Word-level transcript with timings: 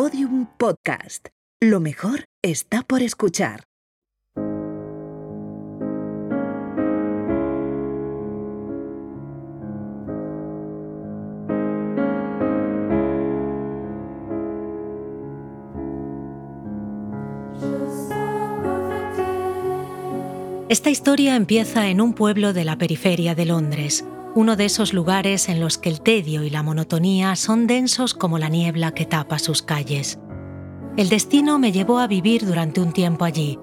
Podium 0.00 0.46
Podcast. 0.56 1.26
Lo 1.60 1.80
mejor 1.80 2.26
está 2.40 2.84
por 2.84 3.02
escuchar. 3.02 3.64
Esta 20.68 20.90
historia 20.90 21.34
empieza 21.34 21.88
en 21.88 22.00
un 22.00 22.14
pueblo 22.14 22.52
de 22.52 22.64
la 22.64 22.78
periferia 22.78 23.34
de 23.34 23.46
Londres, 23.46 24.04
uno 24.38 24.54
de 24.54 24.66
esos 24.66 24.94
lugares 24.94 25.48
en 25.48 25.58
los 25.58 25.78
que 25.78 25.88
el 25.88 26.00
tedio 26.00 26.44
y 26.44 26.50
la 26.50 26.62
monotonía 26.62 27.34
son 27.34 27.66
densos 27.66 28.14
como 28.14 28.38
la 28.38 28.48
niebla 28.48 28.92
que 28.92 29.04
tapa 29.04 29.40
sus 29.40 29.62
calles. 29.62 30.20
El 30.96 31.08
destino 31.08 31.58
me 31.58 31.72
llevó 31.72 31.98
a 31.98 32.06
vivir 32.06 32.46
durante 32.46 32.80
un 32.80 32.92
tiempo 32.92 33.24
allí. 33.24 33.58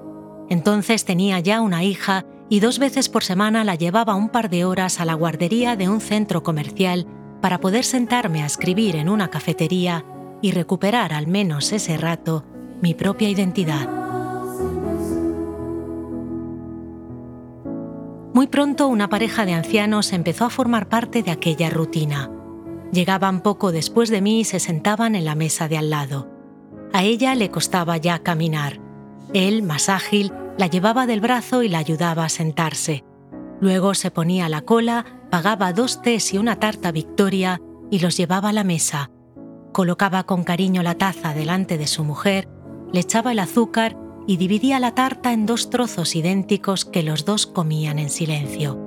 Entonces 0.49 1.05
tenía 1.05 1.39
ya 1.39 1.61
una 1.61 1.85
hija 1.85 2.25
y 2.49 2.59
dos 2.59 2.77
veces 2.77 3.07
por 3.07 3.23
semana 3.23 3.63
la 3.63 3.75
llevaba 3.75 4.15
un 4.15 4.27
par 4.27 4.49
de 4.49 4.65
horas 4.65 4.99
a 4.99 5.05
la 5.05 5.13
guardería 5.13 5.77
de 5.77 5.88
un 5.88 6.01
centro 6.01 6.43
comercial 6.43 7.07
para 7.41 7.62
poder 7.62 7.85
sentarme 7.85 8.43
a 8.43 8.45
escribir 8.45 8.98
en 8.98 9.07
una 9.07 9.29
cafetería 9.29 10.03
y 10.41 10.51
recuperar 10.51 11.13
al 11.13 11.27
menos 11.27 11.71
ese 11.71 11.95
rato 11.95 12.43
mi 12.81 12.93
propia 12.93 13.29
identidad. 13.29 14.04
Muy 18.35 18.48
pronto 18.48 18.89
una 18.89 19.07
pareja 19.07 19.45
de 19.45 19.53
ancianos 19.53 20.12
empezó 20.12 20.43
a 20.43 20.49
formar 20.49 20.89
parte 20.89 21.23
de 21.23 21.31
aquella 21.31 21.70
rutina. 21.70 22.30
Llegaban 22.91 23.39
poco 23.39 23.71
después 23.71 24.09
de 24.09 24.20
mí 24.20 24.41
y 24.41 24.43
se 24.43 24.59
sentaban 24.59 25.16
en 25.16 25.23
la 25.23 25.35
mesa 25.35 25.70
de 25.70 25.77
al 25.77 25.89
lado. 25.89 26.30
A 26.91 27.03
ella 27.03 27.34
le 27.34 27.49
costaba 27.49 27.95
ya 27.95 28.20
caminar. 28.20 28.82
Él, 29.34 29.63
más 29.63 29.87
ágil, 29.87 30.34
la 30.57 30.68
llevaba 30.68 31.07
del 31.07 31.21
brazo 31.21 31.63
y 31.63 31.70
la 31.70 31.77
ayudaba 31.77 32.26
a 32.26 32.29
sentarse. 32.29 33.05
Luego 33.62 33.93
se 33.93 34.12
ponía 34.12 34.49
la 34.49 34.63
cola, 34.63 35.05
pagaba 35.29 35.71
dos 35.71 36.02
tés 36.02 36.34
y 36.34 36.37
una 36.37 36.59
tarta 36.59 36.91
Victoria 36.91 37.62
y 37.90 37.99
los 37.99 38.18
llevaba 38.18 38.49
a 38.49 38.54
la 38.54 38.65
mesa. 38.65 39.12
Colocaba 39.71 40.26
con 40.26 40.43
cariño 40.43 40.84
la 40.84 40.96
taza 40.96 41.34
delante 41.34 41.77
de 41.77 41.87
su 41.87 42.04
mujer, 42.04 42.49
le 42.91 42.99
echaba 42.99 43.31
el 43.31 43.40
azúcar 43.40 43.96
y 44.27 44.37
dividía 44.37 44.79
la 44.79 44.93
tarta 44.93 45.34
en 45.34 45.45
dos 45.45 45.70
trozos 45.70 46.15
idénticos 46.15 46.85
que 46.85 47.04
los 47.04 47.26
dos 47.26 47.45
comían 47.45 47.99
en 47.99 48.09
silencio. 48.09 48.79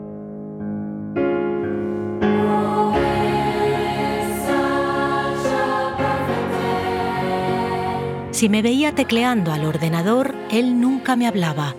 Si 8.31 8.49
me 8.49 8.63
veía 8.63 8.95
tecleando 8.95 9.53
al 9.53 9.65
ordenador, 9.65 10.35
él 10.53 10.81
nunca 10.81 11.17
me 11.17 11.27
hablaba, 11.27 11.75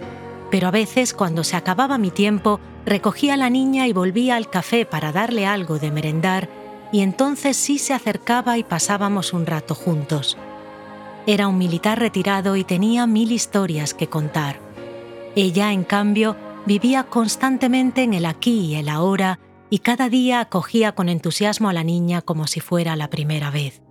pero 0.52 0.68
a 0.68 0.72
veces 0.72 1.14
cuando 1.14 1.46
se 1.46 1.56
acababa 1.56 1.98
mi 1.98 2.12
tiempo, 2.12 2.60
recogía 2.86 3.36
a 3.36 3.38
la 3.38 3.50
niña 3.50 3.88
y 3.88 3.94
volvía 3.94 4.36
al 4.36 4.50
café 4.50 4.86
para 4.86 5.14
darle 5.14 5.46
algo 5.46 5.80
de 5.80 5.90
merendar, 5.90 6.50
y 6.92 7.00
entonces 7.00 7.56
sí 7.56 7.78
se 7.78 7.94
acercaba 7.94 8.58
y 8.58 8.64
pasábamos 8.64 9.32
un 9.32 9.46
rato 9.46 9.74
juntos. 9.74 10.38
Era 11.30 11.48
un 11.48 11.60
militar 11.60 12.00
retirado 12.00 12.56
y 12.56 12.64
tenía 12.64 13.06
mil 13.06 13.32
historias 13.32 13.94
que 13.94 14.08
contar. 14.08 14.60
Ella, 15.36 15.72
en 15.74 15.84
cambio, 15.84 16.36
vivía 16.66 17.04
constantemente 17.04 18.02
en 18.02 18.16
el 18.16 18.26
aquí 18.26 18.62
y 18.62 18.76
el 18.78 18.90
ahora 18.90 19.40
y 19.70 19.78
cada 19.78 20.10
día 20.10 20.40
acogía 20.40 20.94
con 20.94 21.08
entusiasmo 21.08 21.70
a 21.70 21.74
la 21.74 21.84
niña 21.84 22.24
como 22.24 22.48
si 22.48 22.62
fuera 22.62 22.96
la 22.96 23.12
primera 23.12 23.52
vez. 23.52 23.84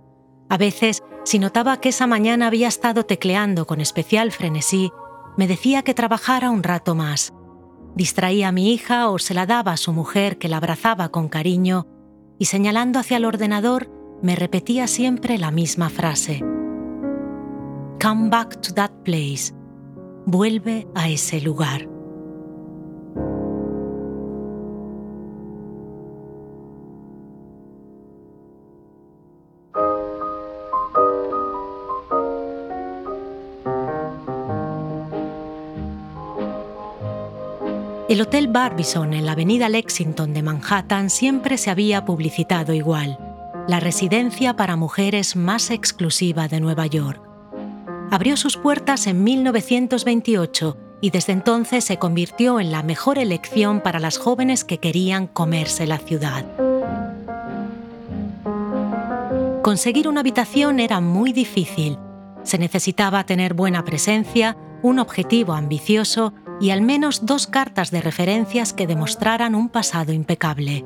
A 0.49 0.57
veces, 0.57 1.01
si 1.23 1.39
notaba 1.39 1.79
que 1.79 1.87
esa 1.87 2.07
mañana 2.07 2.47
había 2.47 2.67
estado 2.67 3.05
tecleando 3.05 3.65
con 3.65 3.79
especial 3.79 4.33
frenesí, 4.33 4.91
me 5.37 5.47
decía 5.47 5.81
que 5.83 5.93
trabajara 5.93 6.49
un 6.49 6.61
rato 6.61 6.93
más. 6.93 7.33
Distraía 7.95 8.49
a 8.49 8.51
mi 8.51 8.73
hija 8.73 9.09
o 9.09 9.17
se 9.17 9.33
la 9.33 9.45
daba 9.45 9.71
a 9.71 9.77
su 9.77 9.93
mujer 9.93 10.39
que 10.39 10.49
la 10.49 10.57
abrazaba 10.57 11.07
con 11.07 11.29
cariño 11.29 11.87
y 12.37 12.47
señalando 12.47 12.99
hacia 12.99 13.15
el 13.15 13.23
ordenador 13.23 13.89
me 14.21 14.35
repetía 14.35 14.87
siempre 14.87 15.37
la 15.37 15.51
misma 15.51 15.89
frase. 15.89 16.43
Come 17.99 18.29
back 18.29 18.61
to 18.61 18.73
that 18.75 18.91
place. 19.03 19.53
Vuelve 20.25 20.87
a 20.95 21.09
ese 21.09 21.41
lugar. 21.41 21.85
El 38.07 38.21
Hotel 38.21 38.47
Barbizon 38.47 39.13
en 39.13 39.25
la 39.25 39.33
avenida 39.33 39.67
Lexington 39.67 40.33
de 40.33 40.41
Manhattan 40.41 41.09
siempre 41.09 41.57
se 41.57 41.69
había 41.69 42.05
publicitado 42.05 42.73
igual, 42.73 43.19
la 43.67 43.81
residencia 43.81 44.55
para 44.55 44.77
mujeres 44.77 45.35
más 45.35 45.69
exclusiva 45.69 46.47
de 46.47 46.61
Nueva 46.61 46.87
York 46.87 47.28
abrió 48.11 48.37
sus 48.37 48.57
puertas 48.57 49.07
en 49.07 49.23
1928 49.23 50.77
y 51.01 51.11
desde 51.11 51.33
entonces 51.33 51.83
se 51.85 51.97
convirtió 51.97 52.59
en 52.59 52.71
la 52.71 52.83
mejor 52.83 53.17
elección 53.17 53.81
para 53.81 53.99
las 53.99 54.17
jóvenes 54.17 54.63
que 54.63 54.79
querían 54.79 55.27
comerse 55.27 55.87
la 55.87 55.97
ciudad. 55.97 56.45
Conseguir 59.61 60.07
una 60.07 60.21
habitación 60.21 60.79
era 60.79 60.99
muy 60.99 61.31
difícil. 61.31 61.97
Se 62.43 62.57
necesitaba 62.57 63.25
tener 63.25 63.53
buena 63.53 63.85
presencia, 63.85 64.57
un 64.81 64.99
objetivo 64.99 65.53
ambicioso 65.53 66.33
y 66.59 66.71
al 66.71 66.81
menos 66.81 67.25
dos 67.25 67.47
cartas 67.47 67.91
de 67.91 68.01
referencias 68.01 68.73
que 68.73 68.87
demostraran 68.87 69.55
un 69.55 69.69
pasado 69.69 70.11
impecable. 70.11 70.85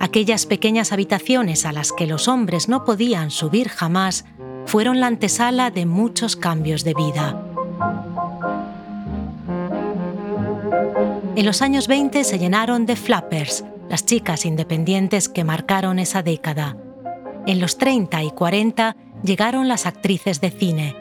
Aquellas 0.00 0.46
pequeñas 0.46 0.92
habitaciones 0.92 1.64
a 1.64 1.72
las 1.72 1.92
que 1.92 2.06
los 2.06 2.28
hombres 2.28 2.68
no 2.68 2.84
podían 2.84 3.30
subir 3.30 3.68
jamás 3.68 4.24
fueron 4.68 5.00
la 5.00 5.06
antesala 5.06 5.70
de 5.70 5.86
muchos 5.86 6.36
cambios 6.36 6.84
de 6.84 6.92
vida. 6.92 7.42
En 11.36 11.46
los 11.46 11.62
años 11.62 11.88
20 11.88 12.22
se 12.22 12.38
llenaron 12.38 12.84
de 12.84 12.94
flappers, 12.94 13.64
las 13.88 14.04
chicas 14.04 14.44
independientes 14.44 15.30
que 15.30 15.42
marcaron 15.42 15.98
esa 15.98 16.22
década. 16.22 16.76
En 17.46 17.60
los 17.60 17.78
30 17.78 18.22
y 18.24 18.30
40 18.30 18.94
llegaron 19.22 19.68
las 19.68 19.86
actrices 19.86 20.42
de 20.42 20.50
cine, 20.50 20.94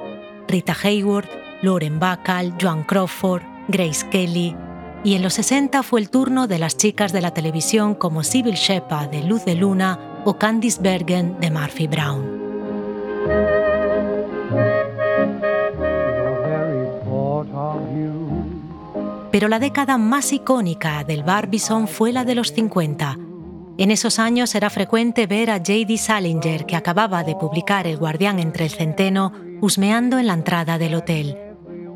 Rita 0.48 0.74
Hayworth, 0.82 1.30
Lauren 1.62 2.00
Bacall, 2.00 2.54
Joan 2.62 2.84
Crawford, 2.84 3.42
Grace 3.68 4.08
Kelly, 4.10 4.56
y 5.04 5.16
en 5.16 5.22
los 5.22 5.34
60 5.34 5.84
fue 5.84 6.00
el 6.00 6.10
turno 6.10 6.48
de 6.48 6.58
las 6.58 6.78
chicas 6.78 7.12
de 7.12 7.20
la 7.20 7.32
televisión 7.32 7.96
como 7.96 8.24
Sybil 8.24 8.56
Shepa 8.56 9.08
de 9.08 9.24
Luz 9.24 9.44
de 9.44 9.56
Luna 9.56 10.22
o 10.24 10.38
Candice 10.38 10.82
Bergen 10.82 11.38
de 11.42 11.52
Murphy 11.52 11.88
Brown. 11.88 12.47
Pero 19.38 19.50
la 19.50 19.60
década 19.60 20.00
más 20.00 20.34
icónica 20.34 21.04
del 21.04 21.22
Barbizon 21.22 21.88
fue 21.88 22.12
la 22.12 22.26
de 22.26 22.34
los 22.34 22.54
50. 22.54 23.20
En 23.78 23.92
esos 23.92 24.18
años 24.18 24.56
era 24.56 24.72
frecuente 24.72 25.28
ver 25.28 25.52
a 25.52 25.58
J.D. 25.58 25.96
Salinger, 26.00 26.66
que 26.66 26.76
acababa 26.76 27.24
de 27.24 27.36
publicar 27.36 27.86
El 27.86 27.98
guardián 27.98 28.40
entre 28.40 28.66
el 28.66 28.72
centeno, 28.72 29.32
husmeando 29.62 30.18
en 30.18 30.26
la 30.26 30.34
entrada 30.34 30.80
del 30.80 30.96
hotel. 30.96 31.38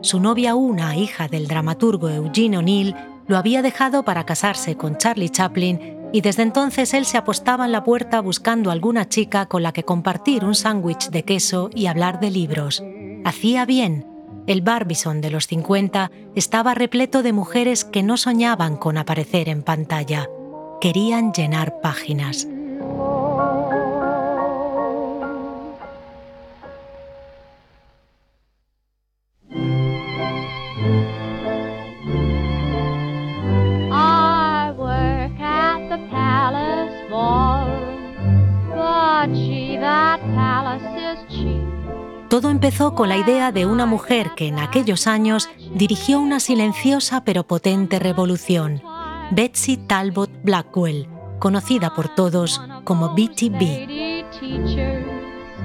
Su 0.01 0.19
novia 0.19 0.53
Una, 0.53 0.95
hija 0.95 1.27
del 1.29 1.47
dramaturgo 1.47 2.09
Eugene 2.09 2.59
O'Neill, 2.59 2.95
lo 3.25 3.37
había 3.37 3.63
dejado 3.63 4.03
para 4.03 4.23
casarse 4.23 4.77
con 4.77 4.99
Charlie 4.99 5.31
Chaplin 5.31 6.11
y 6.13 6.21
desde 6.21 6.43
entonces 6.43 6.93
él 6.93 7.05
se 7.05 7.17
apostaba 7.17 7.65
en 7.65 7.71
la 7.71 7.83
puerta 7.83 8.19
buscando 8.19 8.69
alguna 8.69 9.09
chica 9.09 9.47
con 9.47 9.63
la 9.63 9.71
que 9.71 9.81
compartir 9.81 10.45
un 10.45 10.53
sándwich 10.53 11.09
de 11.09 11.23
queso 11.23 11.71
y 11.73 11.87
hablar 11.87 12.19
de 12.19 12.29
libros. 12.29 12.83
Hacía 13.25 13.65
bien. 13.65 14.10
El 14.47 14.61
Barbizon 14.61 15.21
de 15.21 15.29
los 15.29 15.47
50 15.47 16.11
estaba 16.35 16.73
repleto 16.73 17.23
de 17.23 17.33
mujeres 17.33 17.85
que 17.85 18.03
no 18.03 18.17
soñaban 18.17 18.75
con 18.77 18.97
aparecer 18.97 19.49
en 19.49 19.63
pantalla. 19.63 20.27
Querían 20.79 21.31
llenar 21.31 21.79
páginas. 21.81 22.47
Todo 42.31 42.49
empezó 42.49 42.95
con 42.95 43.09
la 43.09 43.17
idea 43.17 43.51
de 43.51 43.65
una 43.65 43.85
mujer 43.85 44.31
que 44.37 44.47
en 44.47 44.57
aquellos 44.57 45.05
años 45.05 45.49
dirigió 45.75 46.21
una 46.21 46.39
silenciosa 46.39 47.25
pero 47.25 47.43
potente 47.43 47.99
revolución, 47.99 48.81
Betsy 49.31 49.75
Talbot 49.75 50.31
Blackwell, 50.41 51.09
conocida 51.39 51.93
por 51.93 52.07
todos 52.15 52.61
como 52.85 53.09
BTB. 53.09 54.23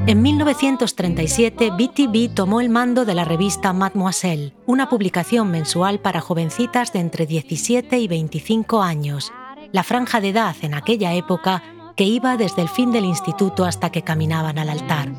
En 0.08 0.22
1937, 0.22 1.70
BTB 1.70 2.34
tomó 2.34 2.60
el 2.60 2.68
mando 2.68 3.04
de 3.04 3.14
la 3.14 3.24
revista 3.24 3.72
Mademoiselle, 3.72 4.52
una 4.66 4.88
publicación 4.88 5.52
mensual 5.52 6.00
para 6.00 6.20
jovencitas 6.20 6.92
de 6.92 6.98
entre 6.98 7.26
17 7.26 7.96
y 7.96 8.08
25 8.08 8.82
años, 8.82 9.32
la 9.70 9.84
franja 9.84 10.20
de 10.20 10.30
edad 10.30 10.56
en 10.62 10.74
aquella 10.74 11.14
época 11.14 11.62
que 11.94 12.02
iba 12.02 12.36
desde 12.36 12.62
el 12.62 12.68
fin 12.68 12.90
del 12.90 13.04
instituto 13.04 13.64
hasta 13.64 13.90
que 13.90 14.02
caminaban 14.02 14.58
al 14.58 14.68
altar. 14.68 15.12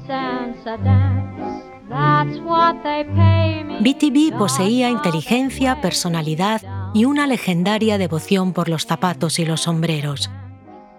BTB 3.80 4.38
poseía 4.38 4.90
inteligencia, 4.90 5.80
personalidad 5.82 6.62
y 6.94 7.06
una 7.06 7.28
legendaria 7.28 7.98
devoción 7.98 8.54
por 8.54 8.70
los 8.70 8.86
zapatos 8.86 9.40
y 9.40 9.46
los 9.46 9.62
sombreros. 9.62 10.30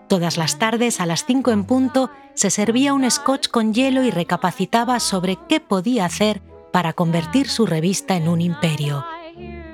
Todas 0.08 0.38
las 0.38 0.58
tardes 0.58 1.00
a 1.00 1.06
las 1.06 1.26
5 1.26 1.50
en 1.50 1.64
punto 1.64 2.10
se 2.34 2.50
servía 2.50 2.94
un 2.94 3.10
scotch 3.10 3.48
con 3.48 3.74
hielo 3.74 4.02
y 4.04 4.10
recapacitaba 4.10 5.00
sobre 5.00 5.38
qué 5.48 5.60
podía 5.60 6.06
hacer 6.06 6.40
para 6.72 6.94
convertir 6.94 7.48
su 7.48 7.66
revista 7.66 8.16
en 8.16 8.28
un 8.28 8.40
imperio. 8.40 9.04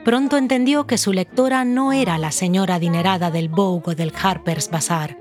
Pronto 0.04 0.36
entendió 0.36 0.86
que 0.86 0.98
su 0.98 1.12
lectora 1.12 1.64
no 1.64 1.92
era 1.92 2.18
la 2.18 2.32
señora 2.32 2.74
adinerada 2.76 3.30
del 3.30 3.48
Vogue 3.48 3.92
o 3.92 3.94
del 3.94 4.12
Harper's 4.20 4.70
Bazaar. 4.70 5.16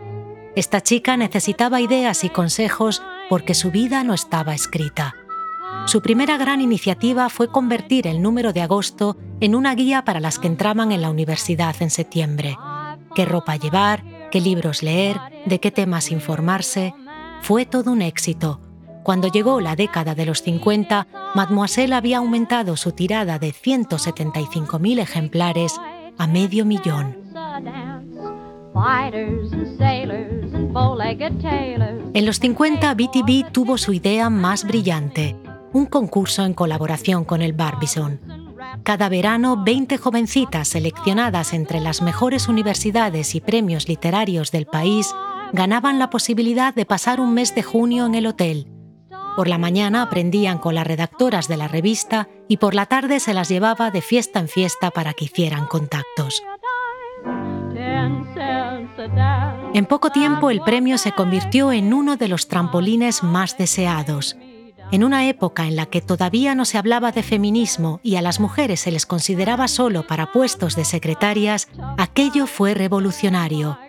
Esta 0.55 0.81
chica 0.81 1.17
necesitaba 1.17 1.81
ideas 1.81 2.23
y 2.23 2.29
consejos 2.29 3.03
porque 3.29 3.53
su 3.53 3.71
vida 3.71 4.03
no 4.03 4.13
estaba 4.13 4.53
escrita. 4.53 5.15
Su 5.85 6.01
primera 6.01 6.37
gran 6.37 6.61
iniciativa 6.61 7.29
fue 7.29 7.49
convertir 7.49 8.07
el 8.07 8.21
número 8.21 8.53
de 8.53 8.61
agosto 8.61 9.17
en 9.41 9.53
una 9.53 9.75
guía 9.75 10.05
para 10.05 10.19
las 10.19 10.39
que 10.39 10.47
entraban 10.47 10.91
en 10.91 11.01
la 11.01 11.09
universidad 11.09 11.75
en 11.81 11.89
septiembre. 11.89 12.57
Qué 13.15 13.25
ropa 13.25 13.57
llevar, 13.57 14.03
qué 14.31 14.41
libros 14.41 14.81
leer, 14.81 15.19
de 15.45 15.59
qué 15.59 15.71
temas 15.71 16.11
informarse. 16.11 16.93
Fue 17.41 17.65
todo 17.65 17.91
un 17.91 18.01
éxito. 18.01 18.61
Cuando 19.03 19.27
llegó 19.27 19.59
la 19.59 19.75
década 19.75 20.15
de 20.15 20.25
los 20.25 20.41
50, 20.41 21.07
Mademoiselle 21.35 21.93
había 21.93 22.19
aumentado 22.19 22.77
su 22.77 22.93
tirada 22.93 23.37
de 23.37 23.53
175.000 23.53 24.99
ejemplares 24.99 25.79
a 26.17 26.27
medio 26.27 26.63
millón. 26.65 27.17
En 32.13 32.25
los 32.25 32.39
50, 32.39 32.93
BTB 32.93 33.51
tuvo 33.51 33.77
su 33.77 33.93
idea 33.93 34.29
más 34.29 34.63
brillante, 34.65 35.35
un 35.73 35.87
concurso 35.87 36.45
en 36.45 36.53
colaboración 36.53 37.25
con 37.25 37.41
el 37.41 37.53
Barbizon. 37.53 38.19
Cada 38.83 39.09
verano, 39.09 39.63
20 39.63 39.97
jovencitas 39.97 40.69
seleccionadas 40.69 41.53
entre 41.53 41.79
las 41.79 42.01
mejores 42.01 42.47
universidades 42.47 43.35
y 43.35 43.41
premios 43.41 43.87
literarios 43.87 44.51
del 44.51 44.65
país 44.65 45.13
ganaban 45.51 45.99
la 45.99 46.09
posibilidad 46.09 46.73
de 46.73 46.85
pasar 46.85 47.19
un 47.19 47.33
mes 47.33 47.53
de 47.55 47.63
junio 47.63 48.05
en 48.05 48.15
el 48.15 48.27
hotel. 48.27 48.67
Por 49.35 49.47
la 49.47 49.57
mañana 49.57 50.03
aprendían 50.03 50.59
con 50.59 50.75
las 50.75 50.85
redactoras 50.85 51.47
de 51.47 51.57
la 51.57 51.67
revista 51.67 52.29
y 52.47 52.57
por 52.57 52.75
la 52.75 52.85
tarde 52.85 53.19
se 53.19 53.33
las 53.33 53.49
llevaba 53.49 53.89
de 53.89 54.01
fiesta 54.01 54.39
en 54.39 54.47
fiesta 54.47 54.91
para 54.91 55.13
que 55.13 55.25
hicieran 55.25 55.65
contactos. 55.65 56.43
En 59.73 59.85
poco 59.87 60.11
tiempo 60.11 60.51
el 60.51 60.61
premio 60.61 60.99
se 60.99 61.13
convirtió 61.13 61.71
en 61.71 61.93
uno 61.93 62.15
de 62.15 62.27
los 62.27 62.47
trampolines 62.47 63.23
más 63.23 63.57
deseados 63.57 64.37
en 64.93 65.03
una 65.03 65.27
época 65.27 65.65
en 65.65 65.75
la 65.75 65.87
que 65.87 66.01
todavía 66.01 66.53
no 66.53 66.65
se 66.65 66.77
hablaba 66.77 67.11
de 67.11 67.23
feminismo 67.23 67.99
y 68.03 68.17
a 68.17 68.21
las 68.21 68.39
mujeres 68.39 68.81
se 68.81 68.91
les 68.91 69.07
consideraba 69.07 69.67
solo 69.67 70.05
para 70.05 70.31
puestos 70.31 70.75
de 70.75 70.85
secretarias, 70.85 71.67
aquello 71.97 72.45
fue 72.45 72.75
revolucionario. 72.75 73.79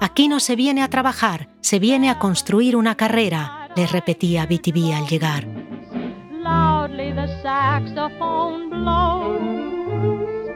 Aquí 0.00 0.28
no 0.28 0.38
se 0.38 0.54
viene 0.54 0.84
a 0.84 0.88
trabajar, 0.88 1.48
se 1.60 1.80
viene 1.80 2.08
a 2.08 2.20
construir 2.20 2.76
una 2.76 2.94
carrera, 2.94 3.68
les 3.74 3.90
repetía 3.90 4.46
BTV 4.46 4.94
al 4.94 5.08
llegar. 5.08 5.48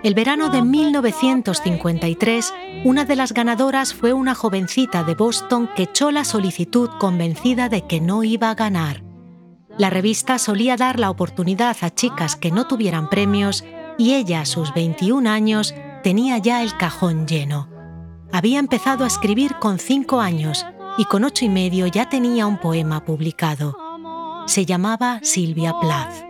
El 0.04 0.14
verano 0.14 0.48
de 0.48 0.62
1953, 0.62 2.54
una 2.84 3.04
de 3.04 3.16
las 3.16 3.32
ganadoras 3.32 3.94
fue 3.94 4.12
una 4.12 4.36
jovencita 4.36 5.02
de 5.02 5.16
Boston 5.16 5.68
que 5.74 5.82
echó 5.82 6.12
la 6.12 6.22
solicitud 6.22 6.88
convencida 7.00 7.68
de 7.68 7.84
que 7.84 8.00
no 8.00 8.22
iba 8.22 8.50
a 8.50 8.54
ganar. 8.54 9.07
La 9.78 9.90
revista 9.90 10.38
solía 10.38 10.76
dar 10.76 10.98
la 10.98 11.08
oportunidad 11.08 11.76
a 11.82 11.94
chicas 11.94 12.34
que 12.34 12.50
no 12.50 12.66
tuvieran 12.66 13.08
premios 13.08 13.64
y 13.96 14.14
ella 14.14 14.40
a 14.40 14.46
sus 14.46 14.74
21 14.74 15.30
años 15.30 15.74
tenía 16.02 16.38
ya 16.38 16.62
el 16.62 16.76
cajón 16.76 17.26
lleno. 17.28 17.68
Había 18.32 18.58
empezado 18.58 19.04
a 19.04 19.06
escribir 19.06 19.54
con 19.60 19.78
5 19.78 20.20
años 20.20 20.66
y 20.98 21.04
con 21.04 21.24
ocho 21.24 21.44
y 21.44 21.48
medio 21.48 21.86
ya 21.86 22.08
tenía 22.08 22.46
un 22.46 22.58
poema 22.58 23.04
publicado. 23.04 23.76
Se 24.46 24.66
llamaba 24.66 25.20
Silvia 25.22 25.72
Plath. 25.80 26.28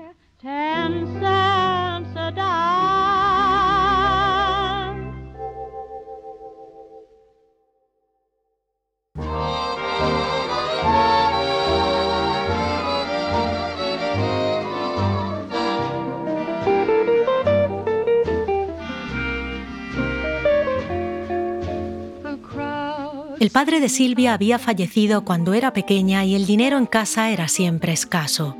El 23.41 23.51
padre 23.51 23.79
de 23.79 23.89
Silvia 23.89 24.35
había 24.35 24.59
fallecido 24.59 25.25
cuando 25.25 25.55
era 25.55 25.73
pequeña 25.73 26.25
y 26.25 26.35
el 26.35 26.45
dinero 26.45 26.77
en 26.77 26.87
casa 26.87 27.31
era 27.31 27.47
siempre 27.47 27.93
escaso. 27.93 28.57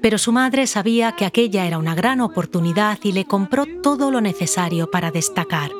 Pero 0.00 0.18
su 0.18 0.30
madre 0.30 0.68
sabía 0.68 1.16
que 1.16 1.24
aquella 1.24 1.66
era 1.66 1.78
una 1.78 1.96
gran 1.96 2.20
oportunidad 2.20 3.00
y 3.02 3.10
le 3.10 3.24
compró 3.24 3.64
todo 3.82 4.12
lo 4.12 4.20
necesario 4.20 4.88
para 4.88 5.10
destacar. 5.10 5.72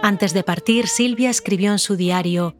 Antes 0.00 0.32
de 0.32 0.44
partir, 0.44 0.86
Silvia 0.86 1.28
escribió 1.28 1.72
en 1.72 1.80
su 1.80 1.96
diario, 1.96 2.54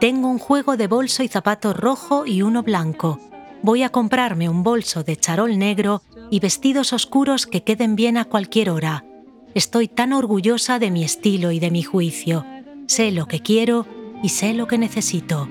Tengo 0.00 0.28
un 0.28 0.38
juego 0.38 0.78
de 0.78 0.86
bolso 0.86 1.22
y 1.22 1.28
zapato 1.28 1.74
rojo 1.74 2.24
y 2.24 2.40
uno 2.40 2.62
blanco. 2.62 3.20
Voy 3.62 3.82
a 3.82 3.90
comprarme 3.90 4.48
un 4.48 4.62
bolso 4.62 5.04
de 5.04 5.16
charol 5.16 5.58
negro 5.58 6.00
y 6.30 6.40
vestidos 6.40 6.94
oscuros 6.94 7.46
que 7.46 7.64
queden 7.64 7.96
bien 7.96 8.16
a 8.16 8.24
cualquier 8.24 8.70
hora. 8.70 9.04
Estoy 9.54 9.88
tan 9.88 10.14
orgullosa 10.14 10.78
de 10.78 10.90
mi 10.90 11.04
estilo 11.04 11.50
y 11.50 11.60
de 11.60 11.70
mi 11.70 11.82
juicio. 11.82 12.46
Sé 12.86 13.10
lo 13.10 13.26
que 13.26 13.40
quiero 13.40 13.86
y 14.22 14.28
sé 14.28 14.54
lo 14.54 14.66
que 14.66 14.78
necesito. 14.78 15.48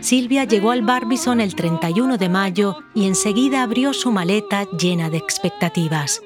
Silvia 0.00 0.44
llegó 0.44 0.70
al 0.72 0.82
Barbizon 0.82 1.40
el 1.40 1.54
31 1.54 2.18
de 2.18 2.28
mayo 2.28 2.76
y 2.94 3.06
enseguida 3.06 3.62
abrió 3.62 3.92
su 3.92 4.10
maleta 4.10 4.66
llena 4.78 5.10
de 5.10 5.18
expectativas. 5.18 6.20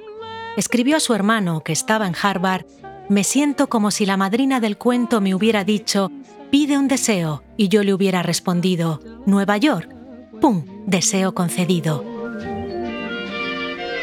Escribió 0.56 0.96
a 0.96 1.00
su 1.00 1.12
hermano, 1.12 1.60
que 1.60 1.72
estaba 1.72 2.06
en 2.06 2.14
Harvard, 2.20 2.64
Me 3.08 3.22
siento 3.22 3.68
como 3.68 3.92
si 3.92 4.04
la 4.04 4.16
madrina 4.16 4.58
del 4.58 4.78
cuento 4.78 5.20
me 5.20 5.32
hubiera 5.32 5.62
dicho, 5.62 6.10
pide 6.50 6.76
un 6.76 6.88
deseo, 6.88 7.44
y 7.56 7.68
yo 7.68 7.84
le 7.84 7.94
hubiera 7.94 8.20
respondido, 8.24 8.98
Nueva 9.26 9.58
York. 9.58 9.94
¡Pum! 10.40 10.64
Deseo 10.86 11.32
concedido. 11.32 12.04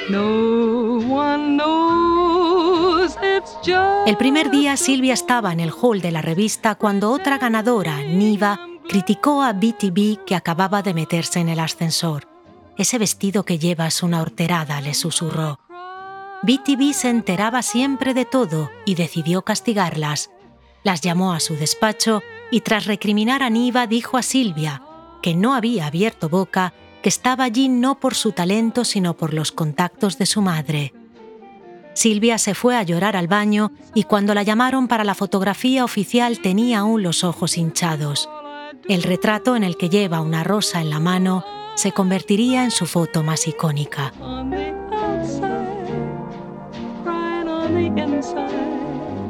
No 0.10 1.00
one 1.00 1.58
el 4.06 4.18
primer 4.18 4.50
día 4.50 4.78
Silvia 4.78 5.14
estaba 5.14 5.52
en 5.52 5.60
el 5.60 5.72
hall 5.72 6.02
de 6.02 6.12
la 6.12 6.22
revista 6.22 6.76
cuando 6.76 7.12
otra 7.12 7.38
ganadora, 7.38 8.02
Niva, 8.02 8.60
criticó 8.88 9.42
a 9.42 9.54
BTB 9.54 10.24
que 10.26 10.36
acababa 10.36 10.82
de 10.82 10.94
meterse 10.94 11.40
en 11.40 11.50
el 11.50 11.60
ascensor. 11.60 12.28
Ese 12.78 12.98
vestido 12.98 13.44
que 13.44 13.60
llevas 13.60 14.04
una 14.04 14.22
horterada, 14.22 14.80
le 14.82 14.94
susurró. 14.94 15.60
BTB 16.44 16.94
se 16.94 17.10
enteraba 17.10 17.62
siempre 17.62 18.14
de 18.14 18.26
todo 18.26 18.70
y 18.86 18.96
decidió 18.96 19.44
castigarlas. 19.44 20.30
Las 20.84 21.02
llamó 21.02 21.34
a 21.34 21.40
su 21.40 21.56
despacho 21.56 22.22
y 22.52 22.62
tras 22.62 22.86
recriminar 22.86 23.44
a 23.44 23.50
Niva 23.50 23.88
dijo 23.88 24.18
a 24.18 24.24
Silvia, 24.24 24.82
que 25.22 25.36
no 25.36 25.56
había 25.56 25.88
abierto 25.88 26.30
boca, 26.30 26.74
que 27.02 27.10
estaba 27.10 27.44
allí 27.44 27.68
no 27.68 28.00
por 28.00 28.16
su 28.16 28.32
talento 28.32 28.86
sino 28.86 29.16
por 29.16 29.34
los 29.34 29.52
contactos 29.52 30.18
de 30.18 30.26
su 30.26 30.42
madre. 30.42 30.94
Silvia 31.94 32.38
se 32.38 32.56
fue 32.56 32.76
a 32.76 32.84
llorar 32.84 33.16
al 33.16 33.28
baño 33.28 33.72
y 33.94 34.04
cuando 34.04 34.34
la 34.34 34.44
llamaron 34.44 34.88
para 34.88 35.04
la 35.04 35.16
fotografía 35.16 35.86
oficial 35.86 36.40
tenía 36.40 36.80
aún 36.80 37.04
los 37.04 37.24
ojos 37.24 37.58
hinchados. 37.58 38.30
El 38.90 39.04
retrato 39.04 39.56
en 39.56 39.64
el 39.64 39.78
que 39.78 39.90
lleva 39.90 40.22
una 40.22 40.44
rosa 40.44 40.82
en 40.82 40.90
la 40.90 41.00
mano 41.00 41.46
se 41.76 41.92
convertiría 41.92 42.64
en 42.64 42.72
su 42.72 42.86
foto 42.86 43.24
más 43.24 43.48
icónica. 43.48 44.12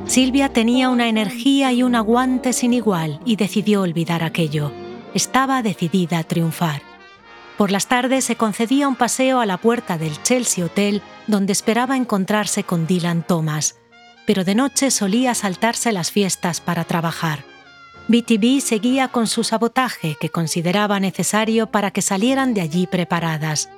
Silvia 0.05 0.49
tenía 0.49 0.89
una 0.89 1.07
energía 1.07 1.71
y 1.71 1.83
un 1.83 1.95
aguante 1.95 2.53
sin 2.53 2.73
igual 2.73 3.19
y 3.25 3.35
decidió 3.35 3.81
olvidar 3.81 4.23
aquello. 4.23 4.71
Estaba 5.13 5.61
decidida 5.61 6.19
a 6.19 6.23
triunfar. 6.23 6.92
Por 7.57 7.71
las 7.71 7.87
tardes 7.87 8.25
se 8.25 8.35
concedía 8.35 8.87
un 8.87 8.95
paseo 8.95 9.39
a 9.39 9.45
la 9.45 9.57
puerta 9.57 9.97
del 9.97 10.21
Chelsea 10.23 10.65
Hotel 10.65 11.01
donde 11.27 11.53
esperaba 11.53 11.95
encontrarse 11.95 12.63
con 12.63 12.87
Dylan 12.87 13.23
Thomas, 13.25 13.75
pero 14.25 14.43
de 14.43 14.55
noche 14.55 14.89
solía 14.89 15.35
saltarse 15.35 15.91
las 15.91 16.11
fiestas 16.11 16.61
para 16.61 16.83
trabajar. 16.83 17.45
BTB 18.07 18.59
seguía 18.59 19.07
con 19.07 19.27
su 19.27 19.43
sabotaje 19.43 20.17
que 20.19 20.29
consideraba 20.29 20.99
necesario 20.99 21.67
para 21.67 21.91
que 21.91 22.01
salieran 22.01 22.53
de 22.53 22.61
allí 22.61 22.87
preparadas. 22.87 23.69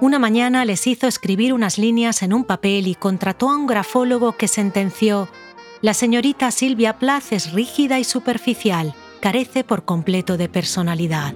Una 0.00 0.18
mañana 0.18 0.64
les 0.64 0.86
hizo 0.86 1.06
escribir 1.06 1.52
unas 1.52 1.76
líneas 1.76 2.22
en 2.22 2.32
un 2.32 2.44
papel 2.44 2.86
y 2.86 2.94
contrató 2.94 3.50
a 3.50 3.56
un 3.56 3.66
grafólogo 3.66 4.36
que 4.36 4.48
sentenció, 4.48 5.28
La 5.80 5.92
señorita 5.92 6.50
Silvia 6.50 6.98
Plath 6.98 7.32
es 7.32 7.52
rígida 7.52 7.98
y 7.98 8.04
superficial, 8.04 8.94
carece 9.20 9.64
por 9.64 9.84
completo 9.84 10.36
de 10.36 10.48
personalidad. 10.48 11.34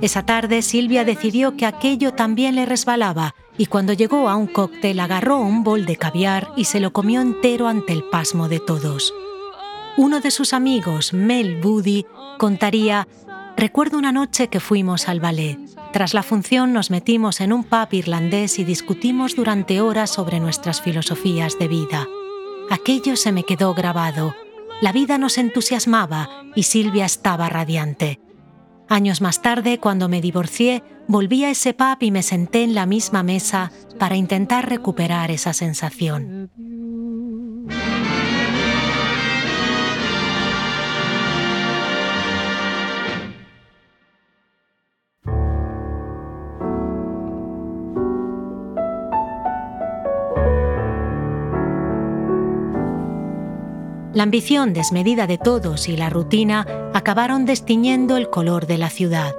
Esa 0.00 0.26
tarde 0.26 0.62
Silvia 0.62 1.04
decidió 1.04 1.56
que 1.56 1.66
aquello 1.66 2.12
también 2.12 2.56
le 2.56 2.66
resbalaba 2.66 3.34
y 3.56 3.66
cuando 3.66 3.92
llegó 3.92 4.28
a 4.28 4.36
un 4.36 4.46
cóctel 4.46 5.00
agarró 5.00 5.38
un 5.38 5.64
bol 5.64 5.86
de 5.86 5.96
caviar 5.96 6.52
y 6.56 6.64
se 6.64 6.80
lo 6.80 6.92
comió 6.92 7.20
entero 7.20 7.68
ante 7.68 7.92
el 7.92 8.04
pasmo 8.04 8.48
de 8.48 8.60
todos. 8.60 9.14
Uno 9.96 10.20
de 10.20 10.30
sus 10.30 10.52
amigos, 10.52 11.12
Mel 11.12 11.60
Woody, 11.64 12.04
contaría, 12.38 13.06
Recuerdo 13.56 13.98
una 13.98 14.10
noche 14.10 14.48
que 14.48 14.58
fuimos 14.58 15.08
al 15.08 15.20
ballet. 15.20 15.58
Tras 15.92 16.12
la 16.12 16.24
función 16.24 16.72
nos 16.72 16.90
metimos 16.90 17.40
en 17.40 17.52
un 17.52 17.62
pub 17.62 17.86
irlandés 17.92 18.58
y 18.58 18.64
discutimos 18.64 19.36
durante 19.36 19.80
horas 19.80 20.10
sobre 20.10 20.40
nuestras 20.40 20.82
filosofías 20.82 21.56
de 21.58 21.68
vida. 21.68 22.08
Aquello 22.68 23.14
se 23.14 23.30
me 23.30 23.44
quedó 23.44 23.72
grabado. 23.72 24.34
La 24.80 24.90
vida 24.90 25.18
nos 25.18 25.38
entusiasmaba 25.38 26.28
y 26.56 26.64
Silvia 26.64 27.04
estaba 27.04 27.48
radiante. 27.48 28.23
Años 28.88 29.20
más 29.20 29.42
tarde, 29.42 29.78
cuando 29.78 30.08
me 30.08 30.20
divorcié, 30.20 30.82
volví 31.08 31.44
a 31.44 31.50
ese 31.50 31.74
pub 31.74 31.96
y 32.00 32.10
me 32.10 32.22
senté 32.22 32.62
en 32.62 32.74
la 32.74 32.86
misma 32.86 33.22
mesa 33.22 33.72
para 33.98 34.16
intentar 34.16 34.68
recuperar 34.68 35.30
esa 35.30 35.52
sensación. 35.52 36.50
La 54.14 54.22
ambición 54.22 54.72
desmedida 54.72 55.26
de 55.26 55.38
todos 55.38 55.88
y 55.88 55.96
la 55.96 56.08
rutina 56.08 56.64
acabaron 56.94 57.46
destiñendo 57.46 58.16
el 58.16 58.30
color 58.30 58.68
de 58.68 58.78
la 58.78 58.88
ciudad. 58.88 59.34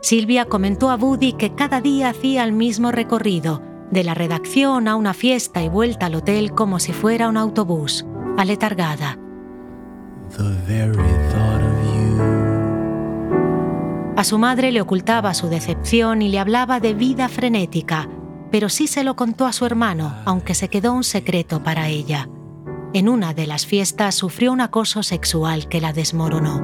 Silvia 0.00 0.46
comentó 0.46 0.88
a 0.90 0.96
Woody 0.96 1.34
que 1.34 1.54
cada 1.54 1.82
día 1.82 2.08
hacía 2.08 2.42
el 2.44 2.52
mismo 2.52 2.90
recorrido, 2.90 3.60
de 3.90 4.02
la 4.02 4.14
redacción 4.14 4.88
a 4.88 4.96
una 4.96 5.12
fiesta 5.12 5.62
y 5.62 5.68
vuelta 5.68 6.06
al 6.06 6.14
hotel 6.14 6.52
como 6.52 6.78
si 6.78 6.94
fuera 6.94 7.28
un 7.28 7.36
autobús, 7.36 8.06
aletargada. 8.38 9.18
A 14.16 14.24
su 14.24 14.38
madre 14.38 14.72
le 14.72 14.80
ocultaba 14.80 15.34
su 15.34 15.48
decepción 15.48 16.22
y 16.22 16.30
le 16.30 16.38
hablaba 16.38 16.80
de 16.80 16.94
vida 16.94 17.28
frenética, 17.28 18.08
pero 18.50 18.70
sí 18.70 18.86
se 18.86 19.04
lo 19.04 19.16
contó 19.16 19.44
a 19.44 19.52
su 19.52 19.66
hermano, 19.66 20.14
aunque 20.24 20.54
se 20.54 20.68
quedó 20.68 20.94
un 20.94 21.04
secreto 21.04 21.62
para 21.62 21.88
ella 21.88 22.26
en 22.94 23.08
una 23.08 23.34
de 23.34 23.48
las 23.48 23.66
fiestas 23.66 24.14
sufrió 24.14 24.52
un 24.52 24.60
acoso 24.60 25.02
sexual 25.02 25.68
que 25.68 25.80
la 25.80 25.92
desmoronó. 25.92 26.62